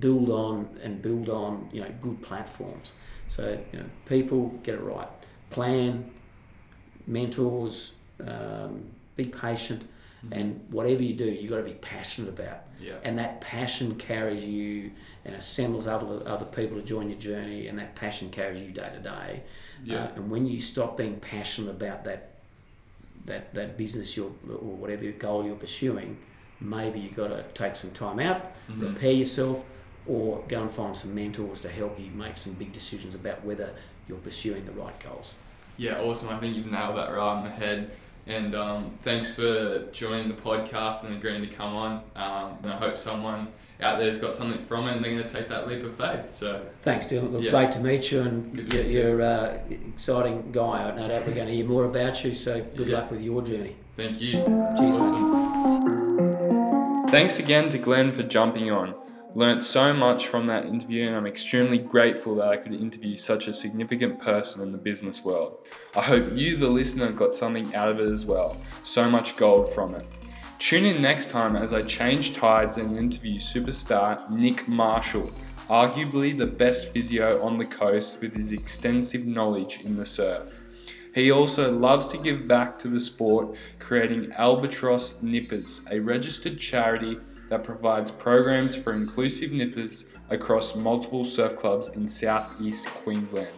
build 0.05 0.29
on 0.31 0.55
and 0.83 1.01
build 1.01 1.29
on, 1.29 1.69
you 1.71 1.81
know, 1.81 1.91
good 2.01 2.19
platforms. 2.23 2.91
So, 3.35 3.57
you 3.71 3.79
know, 3.79 3.85
people 4.05 4.49
get 4.63 4.75
it 4.75 4.81
right. 4.81 5.07
Plan, 5.49 6.11
mentors, 7.07 7.93
um, 8.25 8.85
be 9.15 9.25
patient, 9.25 9.89
Mm-hmm. 10.23 10.39
and 10.39 10.65
whatever 10.71 11.03
you 11.03 11.15
do, 11.15 11.25
you've 11.25 11.49
got 11.51 11.57
to 11.57 11.63
be 11.63 11.73
passionate 11.73 12.29
about. 12.29 12.59
Yeah. 12.79 12.93
And 13.03 13.17
that 13.19 13.41
passion 13.41 13.95
carries 13.95 14.45
you 14.45 14.91
and 15.25 15.35
assembles 15.35 15.85
other, 15.85 16.21
other 16.25 16.45
people 16.45 16.77
to 16.77 16.81
join 16.81 17.09
your 17.09 17.19
journey, 17.19 17.67
and 17.67 17.77
that 17.77 17.93
passion 17.95 18.29
carries 18.29 18.61
you 18.61 18.69
day 18.71 18.89
to 18.95 18.99
day. 19.01 19.43
Yeah. 19.83 20.03
Uh, 20.05 20.11
and 20.15 20.31
when 20.31 20.45
you 20.47 20.61
stop 20.61 20.95
being 20.95 21.19
passionate 21.19 21.71
about 21.71 22.05
that 22.05 22.29
that, 23.25 23.53
that 23.53 23.75
business 23.77 24.15
you're, 24.15 24.31
or 24.47 24.75
whatever 24.81 25.11
goal 25.11 25.45
you're 25.45 25.55
pursuing, 25.57 26.17
maybe 26.61 27.01
you've 27.01 27.17
got 27.17 27.27
to 27.27 27.43
take 27.53 27.75
some 27.75 27.91
time 27.91 28.19
out, 28.21 28.41
Mm-hmm. 28.71 28.79
repair 28.93 29.11
yourself, 29.11 29.65
or 30.07 30.43
go 30.47 30.61
and 30.61 30.71
find 30.71 30.95
some 30.95 31.13
mentors 31.15 31.61
to 31.61 31.69
help 31.69 31.99
you 31.99 32.09
make 32.11 32.37
some 32.37 32.53
big 32.53 32.71
decisions 32.73 33.15
about 33.15 33.43
whether 33.45 33.73
you're 34.07 34.17
pursuing 34.19 34.65
the 34.65 34.71
right 34.73 34.97
goals. 34.99 35.33
Yeah, 35.77 35.99
awesome. 36.01 36.29
I 36.29 36.37
think 36.39 36.55
you've 36.55 36.71
nailed 36.71 36.97
that 36.97 37.09
right 37.11 37.19
on 37.19 37.43
the 37.43 37.49
head. 37.49 37.91
And 38.27 38.55
um, 38.55 38.91
thanks 39.03 39.33
for 39.33 39.85
joining 39.91 40.27
the 40.27 40.33
podcast 40.33 41.03
and 41.03 41.15
agreeing 41.15 41.41
to 41.41 41.47
come 41.47 41.75
on. 41.75 41.91
Um, 42.15 42.57
and 42.63 42.71
I 42.71 42.77
hope 42.77 42.97
someone 42.97 43.47
out 43.81 43.97
there's 43.99 44.17
got 44.17 44.33
something 44.35 44.63
from 44.63 44.87
it 44.87 44.95
and 44.95 45.03
they're 45.03 45.11
going 45.11 45.23
to 45.23 45.29
take 45.29 45.49
that 45.49 45.67
leap 45.67 45.83
of 45.83 45.95
faith. 45.95 46.33
So, 46.33 46.65
Thanks, 46.83 47.07
Dylan. 47.07 47.31
Look, 47.33 47.43
Yeah. 47.43 47.51
great 47.51 47.71
to 47.73 47.79
meet 47.81 48.11
you, 48.11 48.21
and 48.21 48.55
Good 48.55 48.71
you're, 48.71 48.83
you're 48.85 49.21
uh, 49.21 49.57
exciting 49.69 50.51
guy. 50.53 50.95
No 50.95 51.07
doubt 51.09 51.27
we're 51.27 51.33
going 51.33 51.47
to 51.47 51.53
hear 51.53 51.65
more 51.65 51.83
about 51.85 52.23
you. 52.23 52.33
So 52.33 52.61
good 52.77 52.87
Yeah. 52.87 52.99
luck 52.99 53.11
with 53.11 53.21
your 53.21 53.41
journey. 53.41 53.75
thank 53.97 54.21
you. 54.21 54.33
Cheers. 54.33 54.45
Awesome. 54.95 57.07
Thanks 57.09 57.39
again 57.39 57.69
to 57.71 57.77
Glen 57.77 58.13
for 58.13 58.23
jumping 58.23 58.71
on. 58.71 58.95
Learned 59.35 59.63
so 59.63 59.93
much 59.95 60.27
from 60.27 60.45
that 60.45 60.65
interview, 60.65 61.07
and 61.07 61.15
I'm 61.15 61.25
extremely 61.25 61.79
grateful 61.79 62.35
that 62.35 62.49
I 62.49 62.57
could 62.57 62.71
interview 62.71 63.17
such 63.17 63.47
a 63.47 63.53
significant 63.53 64.19
person 64.19 64.61
in 64.61 64.71
the 64.71 64.77
business 64.77 65.23
world. 65.23 65.65
I 65.97 66.01
hope 66.01 66.33
you, 66.33 66.55
the 66.55 66.67
listener, 66.67 67.11
got 67.11 67.33
something 67.33 67.73
out 67.73 67.89
of 67.89 67.99
it 67.99 68.11
as 68.11 68.25
well. 68.25 68.55
So 68.83 69.09
much 69.09 69.35
gold 69.35 69.73
from 69.73 69.95
it. 69.95 70.05
Tune 70.59 70.85
in 70.85 71.01
next 71.01 71.31
time 71.31 71.55
as 71.55 71.73
I 71.73 71.81
change 71.81 72.35
tides 72.35 72.77
and 72.77 72.95
interview 72.95 73.39
superstar 73.39 74.29
Nick 74.29 74.67
Marshall, 74.67 75.31
arguably 75.67 76.37
the 76.37 76.55
best 76.57 76.89
physio 76.89 77.43
on 77.43 77.57
the 77.57 77.65
coast 77.65 78.21
with 78.21 78.35
his 78.35 78.51
extensive 78.51 79.25
knowledge 79.25 79.83
in 79.83 79.97
the 79.97 80.05
surf. 80.05 80.59
He 81.15 81.31
also 81.31 81.71
loves 81.71 82.07
to 82.09 82.19
give 82.19 82.47
back 82.47 82.77
to 82.79 82.87
the 82.87 82.99
sport, 82.99 83.55
creating 83.79 84.31
Albatross 84.33 85.15
Nippers, 85.23 85.81
a 85.89 85.99
registered 85.99 86.59
charity 86.59 87.15
that 87.49 87.63
provides 87.63 88.11
programs 88.11 88.75
for 88.75 88.93
inclusive 88.93 89.51
nippers 89.51 90.05
across 90.29 90.75
multiple 90.75 91.23
surf 91.23 91.55
clubs 91.55 91.89
in 91.89 92.07
southeast 92.07 92.87
Queensland. 92.87 93.49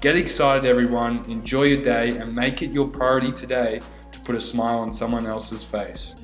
Get 0.00 0.16
excited, 0.16 0.68
everyone, 0.68 1.16
enjoy 1.30 1.64
your 1.64 1.82
day, 1.82 2.08
and 2.18 2.34
make 2.36 2.62
it 2.62 2.74
your 2.74 2.88
priority 2.88 3.32
today 3.32 3.80
to 4.12 4.20
put 4.20 4.36
a 4.36 4.40
smile 4.40 4.78
on 4.78 4.92
someone 4.92 5.26
else's 5.26 5.64
face. 5.64 6.14